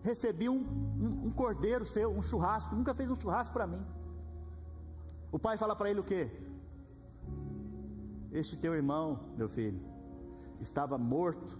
recebi 0.03 0.49
um, 0.49 0.61
um, 1.01 1.27
um 1.27 1.31
cordeiro 1.31 1.87
seu, 1.87 2.11
um 2.11 2.23
churrasco, 2.23 2.75
nunca 2.75 2.95
fez 2.95 3.11
um 3.11 3.17
churrasco 3.17 3.53
para 3.53 3.67
mim. 3.67 3.85
O 5.31 5.39
pai 5.39 5.59
fala 5.59 5.77
para 5.77 5.91
ele 5.91 6.01
o 6.01 6.05
que? 6.05 6.31
Este 8.33 8.57
teu 8.57 8.75
irmão, 8.75 9.21
meu 9.37 9.49
filho, 9.49 9.81
estava 10.61 10.97
morto 10.99 11.59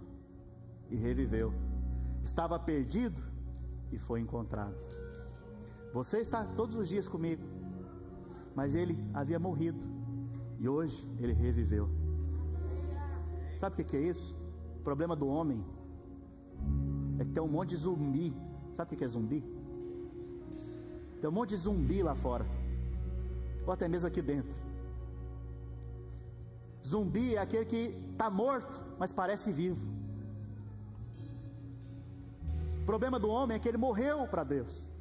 e 0.89 0.95
reviveu, 0.95 1.53
estava 2.23 2.59
perdido 2.59 3.21
e 3.91 3.97
foi 3.97 4.19
encontrado. 4.19 4.77
Você 5.93 6.19
está 6.19 6.45
todos 6.45 6.75
os 6.75 6.87
dias 6.87 7.07
comigo 7.07 7.43
mas 8.59 8.75
ele 8.75 9.01
havia 9.13 9.39
morrido 9.39 9.79
e 10.59 10.67
hoje 10.67 11.09
ele 11.17 11.31
reviveu. 11.31 11.89
Sabe 13.57 13.81
o 13.81 13.85
que 13.85 13.95
é 13.95 14.01
isso? 14.01 14.37
O 14.77 14.83
problema 14.83 15.15
do 15.15 15.27
homem 15.29 15.65
é 17.19 17.25
que 17.25 17.31
tem 17.31 17.43
um 17.43 17.47
monte 17.47 17.69
de 17.71 17.77
zumbi. 17.77 18.35
Sabe 18.73 18.95
o 18.95 18.97
que 18.97 19.03
é 19.03 19.07
zumbi? 19.07 19.43
Tem 21.19 21.29
um 21.29 21.33
monte 21.33 21.49
de 21.49 21.57
zumbi 21.57 22.01
lá 22.01 22.15
fora, 22.15 22.45
ou 23.65 23.73
até 23.73 23.87
mesmo 23.87 24.07
aqui 24.07 24.21
dentro. 24.21 24.61
Zumbi 26.85 27.35
é 27.35 27.39
aquele 27.39 27.65
que 27.65 27.93
está 28.11 28.29
morto, 28.29 28.81
mas 28.97 29.11
parece 29.11 29.51
vivo. 29.51 29.85
O 32.81 32.85
problema 32.85 33.19
do 33.19 33.29
homem 33.29 33.57
é 33.57 33.59
que 33.59 33.67
ele 33.67 33.77
morreu 33.77 34.25
para 34.27 34.45
Deus, 34.45 34.91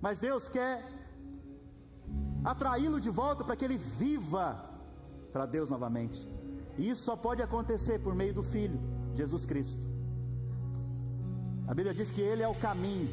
mas 0.00 0.20
Deus 0.20 0.48
quer 0.48 0.84
atraí-lo 2.44 3.00
de 3.00 3.10
volta 3.10 3.44
para 3.44 3.56
que 3.56 3.64
ele 3.64 3.76
viva 3.76 4.64
para 5.32 5.46
Deus 5.46 5.68
novamente. 5.68 6.26
E 6.78 6.88
isso 6.88 7.02
só 7.02 7.16
pode 7.16 7.42
acontecer 7.42 7.98
por 7.98 8.14
meio 8.14 8.32
do 8.32 8.42
Filho, 8.42 8.80
Jesus 9.14 9.44
Cristo. 9.44 9.99
A 11.70 11.74
Bíblia 11.78 11.94
diz 11.94 12.10
que 12.10 12.20
Ele 12.20 12.42
é 12.42 12.48
o 12.48 12.54
caminho, 12.54 13.08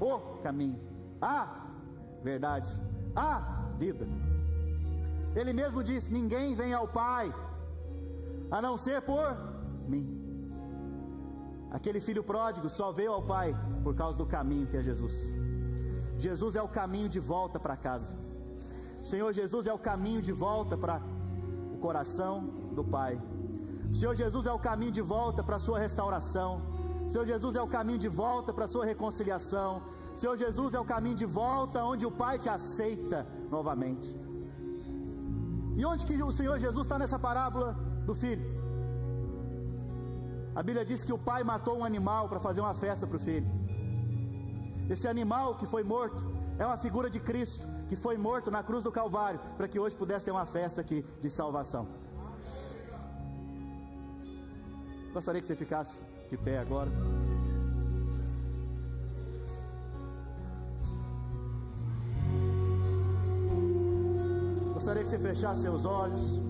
o 0.00 0.18
caminho, 0.42 0.80
a 1.20 1.60
verdade, 2.20 2.72
a 3.14 3.68
vida. 3.78 4.04
Ele 5.36 5.52
mesmo 5.52 5.84
diz: 5.84 6.08
Ninguém 6.08 6.56
vem 6.56 6.72
ao 6.74 6.88
Pai 6.88 7.32
a 8.50 8.60
não 8.60 8.76
ser 8.76 9.00
por 9.02 9.38
mim. 9.86 10.08
Aquele 11.70 12.00
filho 12.00 12.24
pródigo 12.24 12.68
só 12.68 12.90
veio 12.90 13.12
ao 13.12 13.22
Pai 13.22 13.54
por 13.84 13.94
causa 13.94 14.18
do 14.18 14.26
caminho 14.26 14.66
que 14.66 14.76
é 14.76 14.82
Jesus. 14.82 15.16
Jesus 16.18 16.56
é 16.56 16.62
o 16.62 16.68
caminho 16.68 17.08
de 17.08 17.20
volta 17.20 17.60
para 17.60 17.76
casa. 17.76 18.12
Senhor 19.04 19.32
Jesus 19.32 19.68
é 19.68 19.72
o 19.72 19.78
caminho 19.78 20.20
de 20.20 20.32
volta 20.32 20.76
para 20.76 21.00
o 21.72 21.78
coração 21.78 22.40
do 22.74 22.82
Pai. 22.82 23.22
O 23.88 23.94
Senhor 23.94 24.16
Jesus 24.16 24.46
é 24.46 24.52
o 24.52 24.58
caminho 24.58 24.90
de 24.90 25.00
volta 25.00 25.44
para 25.44 25.54
a 25.54 25.60
sua 25.60 25.78
restauração. 25.78 26.81
Senhor 27.12 27.26
Jesus 27.26 27.56
é 27.56 27.62
o 27.62 27.72
caminho 27.76 27.98
de 27.98 28.08
volta 28.08 28.50
para 28.56 28.64
a 28.64 28.68
sua 28.74 28.84
reconciliação. 28.90 29.70
Senhor 30.20 30.34
Jesus 30.34 30.72
é 30.72 30.80
o 30.80 30.84
caminho 30.92 31.14
de 31.22 31.26
volta 31.26 31.84
onde 31.84 32.04
o 32.06 32.10
Pai 32.10 32.38
te 32.38 32.48
aceita 32.48 33.26
novamente. 33.50 34.08
E 35.76 35.84
onde 35.84 36.06
que 36.06 36.16
o 36.22 36.32
Senhor 36.38 36.58
Jesus 36.58 36.86
está 36.86 36.98
nessa 36.98 37.18
parábola 37.18 37.72
do 38.06 38.14
filho? 38.14 38.46
A 40.54 40.62
Bíblia 40.62 40.86
diz 40.90 41.04
que 41.04 41.12
o 41.12 41.18
pai 41.18 41.42
matou 41.44 41.74
um 41.78 41.84
animal 41.84 42.28
para 42.30 42.40
fazer 42.40 42.62
uma 42.62 42.74
festa 42.74 43.06
para 43.06 43.16
o 43.16 43.20
filho. 43.20 43.50
Esse 44.88 45.06
animal 45.08 45.54
que 45.56 45.66
foi 45.66 45.82
morto 45.82 46.22
é 46.58 46.64
uma 46.66 46.78
figura 46.78 47.10
de 47.10 47.20
Cristo 47.20 47.66
que 47.90 47.96
foi 47.96 48.16
morto 48.16 48.50
na 48.50 48.62
cruz 48.62 48.84
do 48.84 48.92
Calvário 48.92 49.40
para 49.58 49.68
que 49.68 49.78
hoje 49.78 49.96
pudesse 49.96 50.24
ter 50.24 50.30
uma 50.30 50.46
festa 50.46 50.80
aqui 50.80 51.04
de 51.20 51.28
salvação. 51.28 51.86
Gostaria 55.12 55.40
que 55.42 55.46
você 55.46 55.56
ficasse 55.56 56.11
de 56.32 56.38
pé 56.38 56.58
agora. 56.58 56.90
Gostaria 64.72 65.02
que 65.02 65.10
você 65.10 65.18
fechasse 65.18 65.60
seus 65.60 65.84
olhos. 65.84 66.40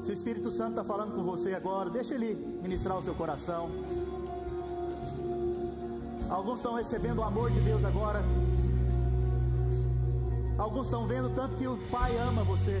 Se 0.00 0.12
o 0.12 0.14
Espírito 0.14 0.50
Santo 0.52 0.70
está 0.70 0.84
falando 0.84 1.14
com 1.16 1.24
você 1.24 1.54
agora, 1.54 1.90
deixa 1.90 2.14
ele 2.14 2.34
ministrar 2.62 2.96
o 2.96 3.02
seu 3.02 3.14
coração. 3.14 3.68
Alguns 6.30 6.60
estão 6.60 6.74
recebendo 6.74 7.18
o 7.18 7.24
amor 7.24 7.50
de 7.50 7.60
Deus 7.60 7.84
agora. 7.84 8.22
Alguns 10.56 10.86
estão 10.86 11.06
vendo 11.08 11.30
tanto 11.30 11.56
que 11.56 11.66
o 11.66 11.76
Pai 11.90 12.16
ama 12.18 12.44
você. 12.44 12.80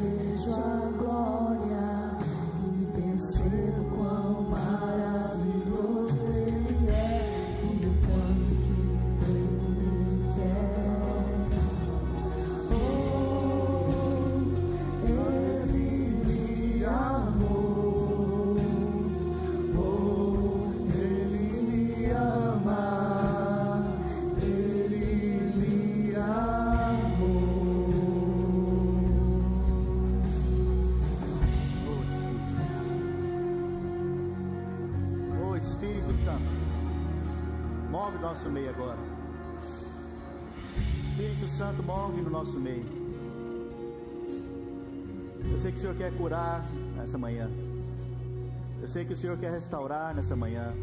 sei 45.61 45.71
que 45.71 45.77
o 45.77 45.81
Senhor 45.81 45.95
quer 45.95 46.11
curar 46.17 46.65
nessa 46.97 47.19
manhã. 47.19 47.47
Eu 48.81 48.87
sei 48.87 49.05
que 49.05 49.13
o 49.13 49.15
Senhor 49.15 49.37
quer 49.37 49.51
restaurar 49.51 50.15
nessa 50.15 50.35
manhã. 50.35 50.73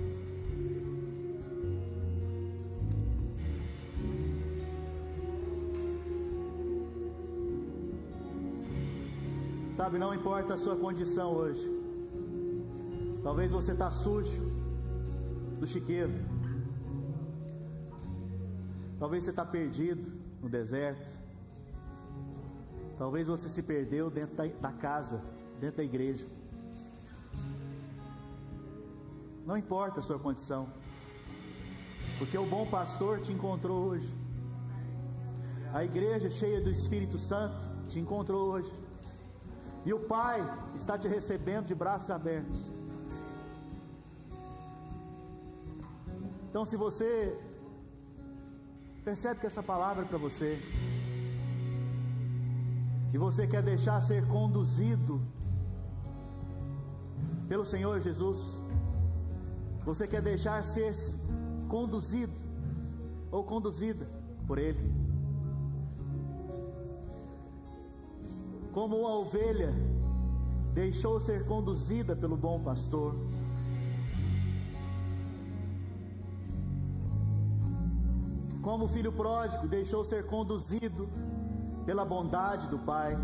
Sabe, 9.75 9.99
não 9.99 10.15
importa 10.15 10.55
a 10.55 10.59
sua 10.59 10.77
condição 10.77 11.33
hoje. 11.33 11.67
Talvez 13.25 13.51
você 13.51 13.73
está 13.73 13.91
sujo 13.91 14.43
do 15.59 15.67
chiqueiro. 15.67 16.13
Talvez 19.01 19.25
você 19.25 19.31
está 19.31 19.45
perdido 19.45 20.09
no 20.41 20.49
deserto. 20.49 21.28
Talvez 22.99 23.29
você 23.29 23.49
se 23.49 23.63
perdeu 23.63 24.11
dentro 24.11 24.37
da, 24.37 24.45
da 24.47 24.73
casa, 24.73 25.23
dentro 25.61 25.79
da 25.79 25.85
igreja. 25.85 26.27
Não 29.47 29.57
importa 29.57 30.01
a 30.01 30.03
sua 30.03 30.19
condição, 30.19 30.69
porque 32.19 32.37
o 32.37 32.45
bom 32.45 32.67
pastor 32.67 33.21
te 33.21 33.33
encontrou 33.33 33.87
hoje. 33.87 34.13
A 35.73 35.85
igreja 35.85 36.29
cheia 36.29 36.61
do 36.61 36.71
Espírito 36.71 37.17
Santo 37.17 37.57
te 37.89 37.99
encontrou 37.99 38.51
hoje. 38.51 38.73
E 39.87 39.93
o 39.95 40.01
Pai 40.01 40.41
está 40.75 40.99
te 40.99 41.09
recebendo 41.09 41.67
de 41.67 41.75
braços 41.75 42.11
abertos. 42.11 42.59
Então, 46.51 46.65
se 46.65 46.77
você 46.77 47.39
Percebe 49.09 49.41
que 49.41 49.47
essa 49.47 49.63
palavra 49.63 50.05
é 50.05 50.07
para 50.07 50.19
você. 50.19 50.61
E 53.13 53.19
você 53.19 53.47
quer 53.47 53.63
deixar 53.63 54.01
ser 54.01 54.27
conduzido 54.27 55.21
pelo 57.49 57.65
Senhor 57.65 58.01
Jesus. 58.01 58.61
Você 59.85 60.07
quer 60.07 60.21
deixar 60.21 60.63
ser 60.65 60.93
conduzido 61.69 62.35
ou 63.31 63.43
conduzida 63.45 64.07
por 64.47 64.59
Ele. 64.59 64.93
Como 68.73 68.99
uma 68.99 69.15
ovelha 69.15 69.73
deixou 70.75 71.19
ser 71.19 71.47
conduzida 71.47 72.15
pelo 72.15 72.37
bom 72.37 72.61
pastor. 72.61 73.15
como 78.69 78.85
o 78.85 78.89
filho 78.89 79.11
pródigo 79.11 79.67
deixou 79.67 80.05
ser 80.05 80.27
conduzido 80.27 81.09
pela 81.89 82.05
bondade 82.05 82.67
do 82.67 82.79
Pai. 82.79 83.17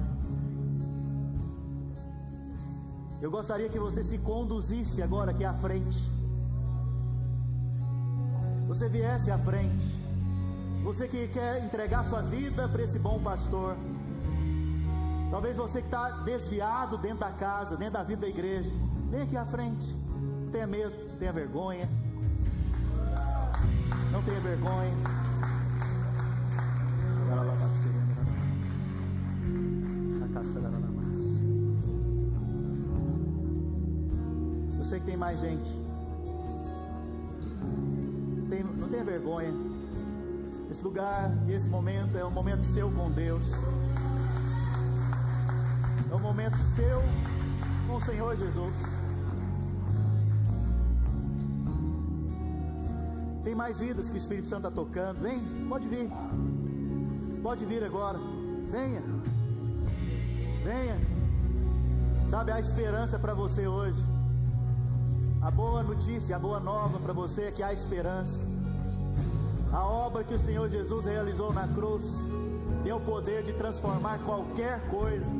Eu 3.21 3.31
gostaria 3.31 3.69
que 3.69 3.79
você 3.79 4.03
se 4.03 4.17
conduzisse 4.17 5.03
agora 5.03 5.33
aqui 5.33 5.45
à 5.45 5.53
frente. 5.53 6.11
Você 8.67 8.89
viesse 8.89 9.31
à 9.31 9.37
frente. 9.37 9.85
Você 10.83 11.07
que 11.07 11.29
quer 11.29 11.62
entregar 11.62 12.07
sua 12.07 12.23
vida 12.23 12.67
para 12.67 12.83
esse 12.83 12.99
bom 12.99 13.21
pastor. 13.23 13.77
Talvez 15.31 15.59
você 15.59 15.83
que 15.83 15.89
está 15.89 16.23
desviado 16.23 16.97
dentro 16.97 17.19
da 17.19 17.33
casa, 17.33 17.77
dentro 17.77 17.95
da 17.95 18.03
vida 18.03 18.23
da 18.23 18.29
igreja. 18.29 18.73
Vem 19.11 19.21
aqui 19.21 19.37
à 19.37 19.45
frente. 19.45 19.95
Não 20.43 20.51
tenha 20.51 20.67
medo, 20.67 20.95
não 21.11 21.19
tenha 21.19 21.33
vergonha. 21.35 21.87
Não 24.11 24.23
tenha 24.23 24.41
vergonha. 24.41 24.95
Eu 27.27 27.71
sei 27.71 27.83
que 27.83 27.84
tem 35.15 35.19
mais 35.19 35.41
gente. 35.41 35.71
Tem, 38.51 38.65
não 38.65 38.89
tenha 38.89 39.05
vergonha. 39.05 39.53
Esse 40.69 40.83
lugar 40.83 41.31
e 41.47 41.53
esse 41.53 41.69
momento 41.69 42.19
é 42.19 42.25
um 42.25 42.33
momento 42.33 42.65
seu 42.65 42.91
com 42.91 43.12
Deus. 43.12 43.53
É 46.11 46.15
um 46.15 46.19
momento 46.19 46.57
seu 46.57 47.01
com 47.87 47.95
o 47.95 48.01
Senhor 48.01 48.37
Jesus. 48.37 48.75
Tem 53.45 53.55
mais 53.55 53.79
vidas 53.79 54.09
que 54.09 54.17
o 54.17 54.19
Espírito 54.19 54.49
Santo 54.49 54.67
está 54.67 54.71
tocando. 54.73 55.21
Vem, 55.21 55.39
pode 55.69 55.87
vir. 55.87 56.11
Pode 57.41 57.65
vir 57.65 57.85
agora. 57.85 58.19
Venha. 58.69 59.03
Venha. 60.65 60.97
Sabe, 62.29 62.51
a 62.51 62.59
esperança 62.59 63.17
para 63.17 63.33
você 63.33 63.69
hoje. 63.69 64.14
A 65.45 65.51
boa 65.51 65.82
notícia, 65.82 66.36
a 66.36 66.38
boa 66.38 66.59
nova 66.59 66.99
para 66.99 67.12
você 67.12 67.42
é 67.42 67.51
que 67.51 67.62
há 67.62 67.70
esperança. 67.70 68.49
A 69.70 69.84
obra 69.84 70.24
que 70.24 70.32
o 70.32 70.38
Senhor 70.38 70.70
Jesus 70.70 71.05
realizou 71.05 71.53
na 71.53 71.68
cruz 71.68 72.20
tem 72.82 72.95
o 72.95 73.01
poder 73.01 73.42
de 73.42 73.53
transformar 73.53 74.18
qualquer 74.24 74.80
coisa. 74.88 75.34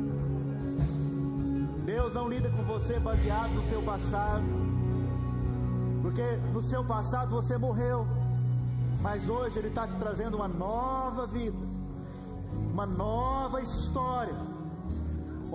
Deus 1.87 2.13
não 2.13 2.29
lida 2.29 2.51
com 2.51 2.63
você 2.65 2.99
baseado 2.99 3.49
no 3.55 3.63
seu 3.63 3.81
passado, 3.81 4.43
porque 6.03 6.37
no 6.53 6.61
seu 6.61 6.83
passado 6.83 7.31
você 7.31 7.57
morreu, 7.57 8.05
mas 9.01 9.27
hoje 9.27 9.57
Ele 9.57 9.69
está 9.69 9.87
te 9.87 9.95
trazendo 9.95 10.35
uma 10.37 10.47
nova 10.47 11.25
vida, 11.25 11.57
uma 12.71 12.85
nova 12.85 13.59
história, 13.59 14.35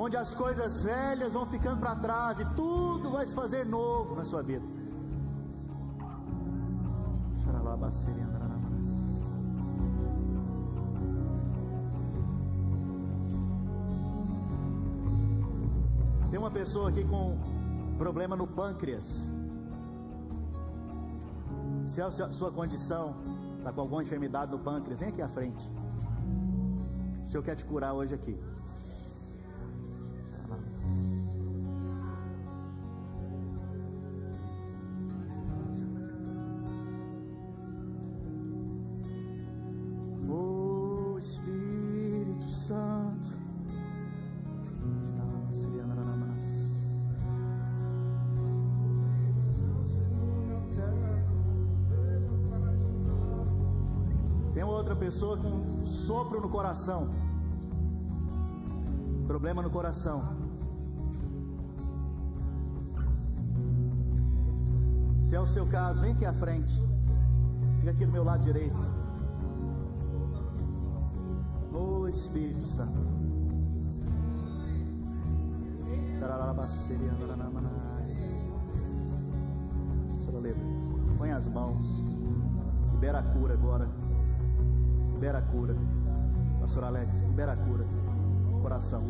onde 0.03 0.16
as 0.16 0.34
coisas 0.34 0.82
velhas 0.82 1.34
vão 1.34 1.44
ficando 1.44 1.78
para 1.78 1.94
trás 1.94 2.40
e 2.40 2.44
tudo 2.57 3.11
vai 3.11 3.26
se 3.26 3.34
fazer 3.34 3.66
novo 3.66 4.14
na 4.14 4.24
sua 4.24 4.42
vida. 4.42 4.64
Tem 16.30 16.38
uma 16.38 16.51
pessoa 16.51 16.88
aqui 16.88 17.05
com 17.05 17.38
problema 17.98 18.34
no 18.34 18.46
pâncreas. 18.46 19.30
Se 21.84 22.01
a 22.01 22.11
sua 22.11 22.51
condição 22.51 23.16
está 23.59 23.70
com 23.70 23.82
alguma 23.82 24.03
enfermidade 24.03 24.51
no 24.51 24.59
pâncreas, 24.59 25.01
vem 25.01 25.11
aqui 25.11 25.20
à 25.20 25.28
frente. 25.28 25.70
O 27.22 27.28
Senhor 27.28 27.42
quer 27.42 27.57
te 27.57 27.66
curar 27.66 27.92
hoje 27.92 28.14
aqui. 28.14 28.38
Pessoa 55.21 55.37
com 55.37 55.85
sopro 55.85 56.41
no 56.41 56.49
coração, 56.49 57.11
problema 59.27 59.61
no 59.61 59.68
coração. 59.68 60.23
Se 65.18 65.37
é 65.37 65.41
o 65.41 65.47
seu 65.47 65.66
caso, 65.66 66.01
vem 66.01 66.12
aqui 66.12 66.25
à 66.25 66.33
frente, 66.33 66.73
fica 67.81 67.91
aqui 67.91 68.07
do 68.07 68.12
meu 68.12 68.25
lado 68.25 68.41
direito. 68.41 68.75
O 71.71 72.09
Espírito 72.09 72.66
Santo. 72.66 72.99
Põe 81.18 81.33
as 81.33 81.47
mãos, 81.47 81.87
libera 82.95 83.18
a 83.18 83.23
cura 83.23 83.53
agora 83.53 84.09
libera 85.21 85.37
a 85.37 85.43
cura. 85.43 85.77
Pastor 86.62 86.83
Alex, 86.85 87.25
libera 87.25 87.53
a 87.53 87.57
cura. 87.57 87.85
Coração. 88.62 89.03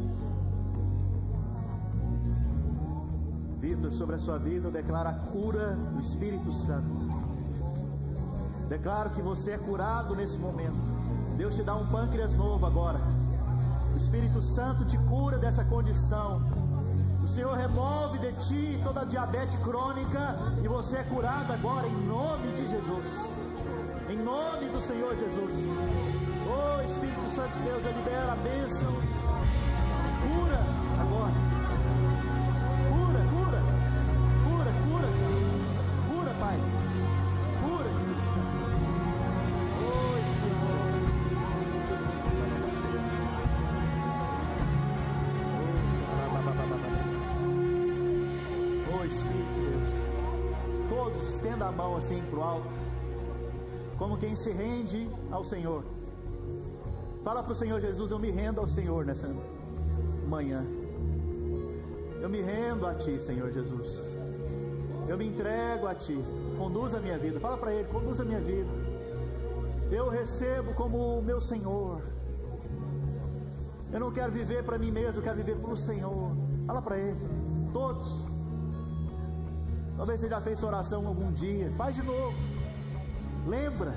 Vitor, 3.60 3.92
sobre 3.92 4.16
a 4.16 4.18
sua 4.18 4.36
vida, 4.36 4.66
eu 4.66 4.72
declaro 4.72 5.08
a 5.08 5.12
cura 5.12 5.76
do 5.94 6.00
Espírito 6.00 6.50
Santo. 6.50 6.90
Declaro 8.68 9.10
que 9.10 9.22
você 9.22 9.52
é 9.52 9.58
curado 9.58 10.16
nesse 10.16 10.36
momento. 10.38 10.74
Deus 11.36 11.54
te 11.54 11.62
dá 11.62 11.76
um 11.76 11.86
pâncreas 11.86 12.34
novo 12.34 12.66
agora. 12.66 12.98
O 13.94 13.96
Espírito 13.96 14.42
Santo 14.42 14.84
te 14.84 14.98
cura 14.98 15.38
dessa 15.38 15.64
condição. 15.64 16.42
O 17.22 17.28
Senhor 17.28 17.56
remove 17.56 18.18
de 18.18 18.32
ti 18.32 18.80
toda 18.82 19.02
a 19.02 19.04
diabetes 19.04 19.54
crônica 19.58 20.36
e 20.64 20.66
você 20.66 20.96
é 20.96 21.04
curado 21.04 21.52
agora 21.52 21.86
em 21.86 22.06
nome 22.08 22.50
de 22.50 22.66
Jesus. 22.66 23.39
Nome 24.24 24.68
do 24.68 24.80
Senhor 24.80 25.16
Jesus. 25.16 25.54
Oh 26.46 26.84
Espírito 26.84 27.30
Santo 27.30 27.58
de 27.58 27.64
Deus, 27.64 27.84
libera 27.84 28.32
a 28.32 28.36
bênção. 28.36 28.92
Como 54.10 54.18
quem 54.18 54.34
se 54.34 54.50
rende 54.50 55.08
ao 55.30 55.44
Senhor. 55.44 55.84
Fala 57.22 57.44
para 57.44 57.52
o 57.52 57.54
Senhor 57.54 57.80
Jesus: 57.80 58.10
Eu 58.10 58.18
me 58.18 58.30
rendo 58.32 58.60
ao 58.60 58.66
Senhor 58.66 59.06
nessa 59.06 59.28
manhã. 60.26 60.66
Eu 62.20 62.28
me 62.28 62.40
rendo 62.40 62.88
a 62.88 62.94
Ti, 62.94 63.20
Senhor 63.20 63.52
Jesus. 63.52 64.08
Eu 65.06 65.16
me 65.16 65.28
entrego 65.28 65.86
a 65.86 65.94
Ti. 65.94 66.18
Conduz 66.58 66.92
a 66.92 66.98
minha 66.98 67.16
vida. 67.18 67.38
Fala 67.38 67.56
para 67.56 67.72
Ele: 67.72 67.86
Conduz 67.86 68.18
a 68.18 68.24
minha 68.24 68.40
vida. 68.40 68.68
Eu 69.92 70.08
recebo 70.08 70.74
como 70.74 71.22
meu 71.22 71.40
Senhor. 71.40 72.02
Eu 73.92 74.00
não 74.00 74.10
quero 74.10 74.32
viver 74.32 74.64
para 74.64 74.76
mim 74.76 74.90
mesmo, 74.90 75.20
eu 75.20 75.22
quero 75.22 75.36
viver 75.36 75.56
para 75.56 75.70
o 75.70 75.76
Senhor. 75.76 76.32
Fala 76.66 76.82
para 76.82 76.98
Ele. 76.98 77.16
Todos. 77.72 78.24
Talvez 79.96 80.20
você 80.20 80.28
já 80.28 80.40
fez 80.40 80.60
oração 80.64 81.06
algum 81.06 81.30
dia. 81.30 81.70
Faz 81.76 81.94
de 81.94 82.02
novo. 82.02 82.59
Lembra, 83.46 83.94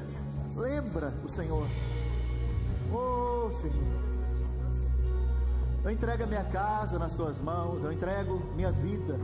lembra 0.56 1.14
o 1.24 1.30
Senhor. 1.30 1.68
Oh 2.92 3.52
Senhor. 3.52 4.04
Eu 5.84 5.92
entrego 5.92 6.24
a 6.24 6.28
minha 6.28 6.44
casa 6.46 6.98
nas 6.98 7.14
tuas 7.16 7.42
mãos, 7.42 7.84
eu 7.84 7.92
entrego 7.92 8.42
minha 8.56 8.72
vida, 8.72 9.20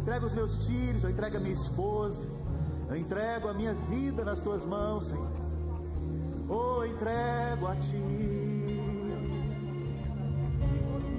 entrego 0.00 0.26
os 0.26 0.34
meus 0.34 0.66
filhos, 0.66 1.02
eu 1.02 1.10
entrego 1.10 1.38
a 1.38 1.40
minha 1.40 1.54
esposa, 1.54 2.26
eu 2.90 2.96
entrego 2.96 3.48
a 3.48 3.54
minha 3.54 3.72
vida 3.72 4.22
nas 4.22 4.42
tuas 4.42 4.66
mãos, 4.66 5.06
Senhor. 5.06 5.28
Oh, 6.50 6.84
entrego 6.84 7.66
a 7.66 7.76
ti. 7.76 8.80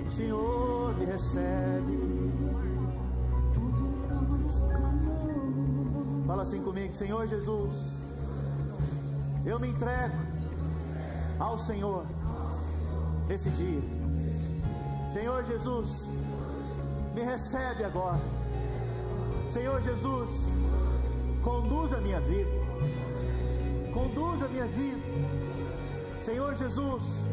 Senhor, 0.08 0.96
me 0.98 1.06
recebe. 1.06 2.06
Fala 6.28 6.44
assim 6.44 6.62
comigo, 6.62 6.94
Senhor 6.94 7.26
Jesus 7.26 8.05
eu 9.46 9.60
me 9.60 9.70
entrego 9.70 10.16
ao 11.40 11.58
Senhor 11.58 12.06
esse 13.30 13.50
dia. 13.52 13.82
Senhor 15.10 15.44
Jesus, 15.46 16.18
me 17.14 17.22
recebe 17.22 17.84
agora. 17.84 18.20
Senhor 19.48 19.82
Jesus, 19.82 20.50
conduz 21.44 21.94
a 21.94 22.02
minha 22.02 22.20
vida. 22.22 22.50
Conduz 23.94 24.44
a 24.44 24.48
minha 24.48 24.66
vida. 24.66 25.02
Senhor 26.20 26.56
Jesus, 26.56 27.26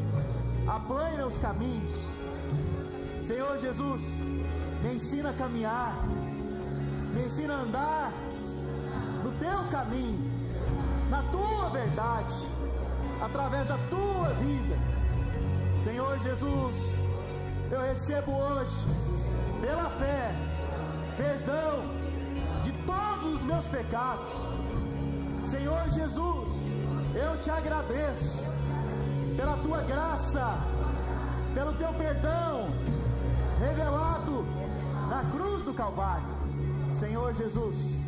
aplana 0.66 1.26
os 1.26 1.38
caminhos. 1.38 1.92
Senhor 3.22 3.58
Jesus, 3.58 4.20
me 4.82 4.94
ensina 4.94 5.30
a 5.30 5.32
caminhar. 5.32 5.96
Me 7.14 7.24
ensina 7.24 7.54
a 7.54 7.62
andar 7.62 8.12
no 9.24 9.32
teu 9.32 9.58
caminho 9.70 10.31
verdade, 11.92 12.48
através 13.20 13.68
da 13.68 13.78
tua 13.90 14.28
vida. 14.40 14.76
Senhor 15.78 16.18
Jesus, 16.20 16.94
eu 17.70 17.80
recebo 17.82 18.32
hoje, 18.32 18.74
pela 19.60 19.90
fé, 19.90 20.34
perdão 21.16 21.82
de 22.62 22.72
todos 22.86 23.34
os 23.34 23.44
meus 23.44 23.66
pecados. 23.66 24.30
Senhor 25.44 25.90
Jesus, 25.90 26.72
eu 27.14 27.38
te 27.40 27.50
agradeço 27.50 28.44
pela 29.36 29.56
tua 29.58 29.82
graça, 29.82 30.56
pelo 31.54 31.74
teu 31.74 31.92
perdão 31.92 32.70
revelado 33.58 34.46
na 35.10 35.22
cruz 35.30 35.64
do 35.66 35.74
Calvário. 35.74 36.24
Senhor 36.90 37.34
Jesus, 37.34 38.00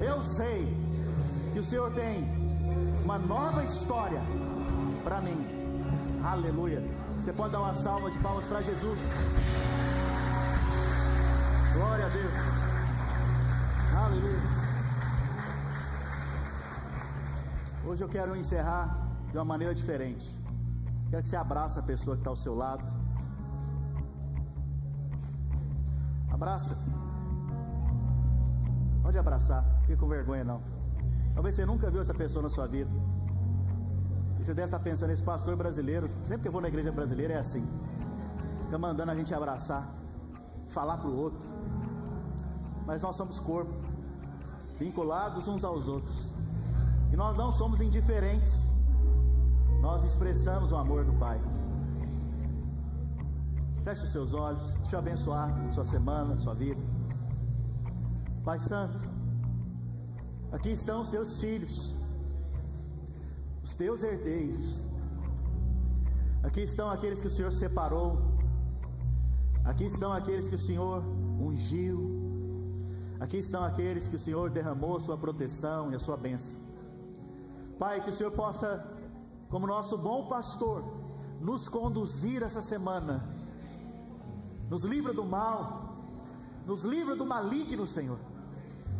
eu 0.00 0.22
sei 0.22 0.66
que 1.52 1.58
o 1.58 1.64
Senhor 1.64 1.90
tem 1.92 2.39
uma 3.10 3.18
nova 3.18 3.64
história 3.64 4.22
para 5.02 5.20
mim. 5.20 5.38
Aleluia. 6.22 6.80
Você 7.16 7.32
pode 7.32 7.50
dar 7.50 7.58
uma 7.58 7.74
salva 7.74 8.08
de 8.08 8.18
palmas 8.20 8.46
para 8.46 8.62
Jesus. 8.62 9.00
Glória 11.74 12.06
a 12.06 12.08
Deus. 12.08 12.34
Aleluia. 14.04 14.42
Hoje 17.84 18.04
eu 18.04 18.08
quero 18.08 18.36
encerrar 18.36 18.86
de 19.32 19.36
uma 19.36 19.44
maneira 19.44 19.74
diferente. 19.74 20.30
Quero 21.10 21.22
que 21.24 21.28
você 21.28 21.36
abrace 21.36 21.80
a 21.80 21.82
pessoa 21.82 22.14
que 22.14 22.20
está 22.20 22.30
ao 22.30 22.36
seu 22.36 22.54
lado. 22.54 22.84
Abraça. 26.30 26.78
Pode 29.02 29.18
abraçar, 29.18 29.64
fica 29.84 29.96
com 29.96 30.06
vergonha 30.06 30.44
não. 30.44 30.79
Talvez 31.34 31.54
você 31.54 31.64
nunca 31.64 31.90
viu 31.90 32.00
essa 32.00 32.14
pessoa 32.14 32.42
na 32.42 32.48
sua 32.48 32.66
vida. 32.66 32.90
E 34.38 34.44
você 34.44 34.54
deve 34.54 34.66
estar 34.66 34.80
pensando, 34.80 35.10
esse 35.10 35.22
pastor 35.22 35.56
brasileiro, 35.56 36.08
sempre 36.24 36.42
que 36.42 36.48
eu 36.48 36.52
vou 36.52 36.60
na 36.60 36.68
igreja 36.68 36.90
brasileira 36.90 37.34
é 37.34 37.38
assim. 37.38 37.66
Fica 38.64 38.78
mandando 38.78 39.10
a 39.10 39.14
gente 39.14 39.34
abraçar, 39.34 39.92
falar 40.68 40.96
para 40.96 41.08
o 41.08 41.16
outro. 41.16 41.48
Mas 42.86 43.02
nós 43.02 43.16
somos 43.16 43.38
corpo, 43.38 43.72
vinculados 44.78 45.46
uns 45.46 45.64
aos 45.64 45.86
outros. 45.88 46.32
E 47.12 47.16
nós 47.16 47.36
não 47.36 47.52
somos 47.52 47.80
indiferentes. 47.80 48.70
Nós 49.80 50.04
expressamos 50.04 50.72
o 50.72 50.76
amor 50.76 51.04
do 51.04 51.12
Pai. 51.14 51.40
Feche 53.82 54.04
os 54.04 54.12
seus 54.12 54.34
olhos, 54.34 54.74
deixa 54.74 54.96
eu 54.96 55.00
abençoar 55.00 55.72
sua 55.72 55.84
semana, 55.84 56.36
sua 56.36 56.54
vida. 56.54 56.80
Pai 58.44 58.60
Santo, 58.60 59.08
aqui 60.52 60.70
estão 60.70 61.02
os 61.02 61.10
teus 61.10 61.40
filhos, 61.40 61.94
os 63.62 63.74
teus 63.74 64.02
herdeiros. 64.02 64.88
Aqui 66.42 66.62
estão 66.62 66.88
aqueles 66.90 67.20
que 67.20 67.26
o 67.26 67.30
Senhor 67.30 67.52
separou. 67.52 68.18
Aqui 69.64 69.84
estão 69.84 70.12
aqueles 70.12 70.48
que 70.48 70.54
o 70.54 70.58
Senhor 70.58 71.02
ungiu. 71.38 71.98
Aqui 73.20 73.36
estão 73.36 73.62
aqueles 73.62 74.08
que 74.08 74.16
o 74.16 74.18
Senhor 74.18 74.48
derramou 74.50 74.96
a 74.96 75.00
sua 75.00 75.18
proteção 75.18 75.92
e 75.92 75.94
a 75.94 75.98
sua 75.98 76.16
bênção. 76.16 76.60
Pai, 77.78 78.00
que 78.02 78.10
o 78.10 78.12
Senhor 78.12 78.32
possa, 78.32 78.86
como 79.50 79.66
nosso 79.66 79.98
bom 79.98 80.26
pastor, 80.28 80.82
nos 81.40 81.68
conduzir 81.68 82.42
essa 82.42 82.62
semana 82.62 83.40
nos 84.70 84.84
livra 84.84 85.12
do 85.12 85.24
mal, 85.24 85.96
nos 86.64 86.84
livra 86.84 87.16
do 87.16 87.26
maligno, 87.26 87.88
Senhor. 87.88 88.18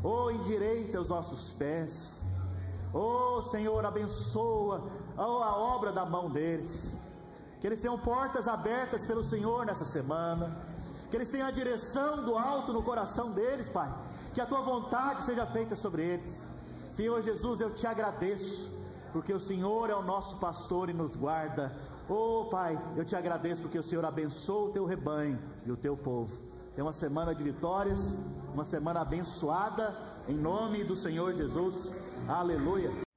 Oh, 0.03 0.31
endireita 0.31 1.01
os 1.01 1.09
nossos 1.11 1.53
pés. 1.53 2.23
Oh, 2.93 3.43
Senhor, 3.43 3.85
abençoa 3.85 4.83
oh, 5.17 5.43
a 5.43 5.57
obra 5.57 5.93
da 5.93 6.05
mão 6.05 6.31
deles. 6.31 6.97
Que 7.61 7.67
eles 7.67 7.81
tenham 7.81 7.99
portas 7.99 8.49
abertas 8.49 9.05
pelo 9.05 9.23
Senhor 9.23 9.67
nessa 9.67 9.85
semana. 9.85 10.57
Que 11.11 11.17
eles 11.17 11.29
tenham 11.29 11.47
a 11.47 11.51
direção 11.51 12.25
do 12.25 12.37
alto 12.37 12.73
no 12.73 12.83
coração 12.83 13.31
deles, 13.33 13.69
Pai. 13.69 13.93
Que 14.33 14.41
a 14.41 14.47
tua 14.47 14.63
vontade 14.63 15.23
seja 15.23 15.47
feita 15.47 15.77
sobre 15.77 16.03
eles. 16.03 16.45
Senhor 16.91 17.21
Jesus, 17.23 17.61
eu 17.61 17.73
te 17.73 17.87
agradeço, 17.87 18.73
porque 19.13 19.33
o 19.33 19.39
Senhor 19.39 19.91
é 19.91 19.95
o 19.95 20.03
nosso 20.03 20.37
pastor 20.37 20.89
e 20.89 20.93
nos 20.93 21.15
guarda. 21.15 21.73
Oh 22.09 22.47
Pai, 22.47 22.81
eu 22.97 23.05
te 23.05 23.15
agradeço 23.15 23.63
porque 23.63 23.79
o 23.79 23.83
Senhor 23.83 24.05
abençoa 24.05 24.71
o 24.71 24.73
teu 24.73 24.87
rebanho 24.87 25.39
e 25.65 25.71
o 25.71 25.77
teu 25.77 25.97
povo. 25.97 26.50
Tem 26.81 26.87
uma 26.87 26.95
semana 26.95 27.35
de 27.35 27.43
vitórias, 27.43 28.17
uma 28.55 28.65
semana 28.65 29.03
abençoada, 29.03 29.95
em 30.27 30.35
nome 30.35 30.83
do 30.83 30.97
Senhor 30.97 31.35
Jesus. 31.35 31.95
Aleluia. 32.27 33.10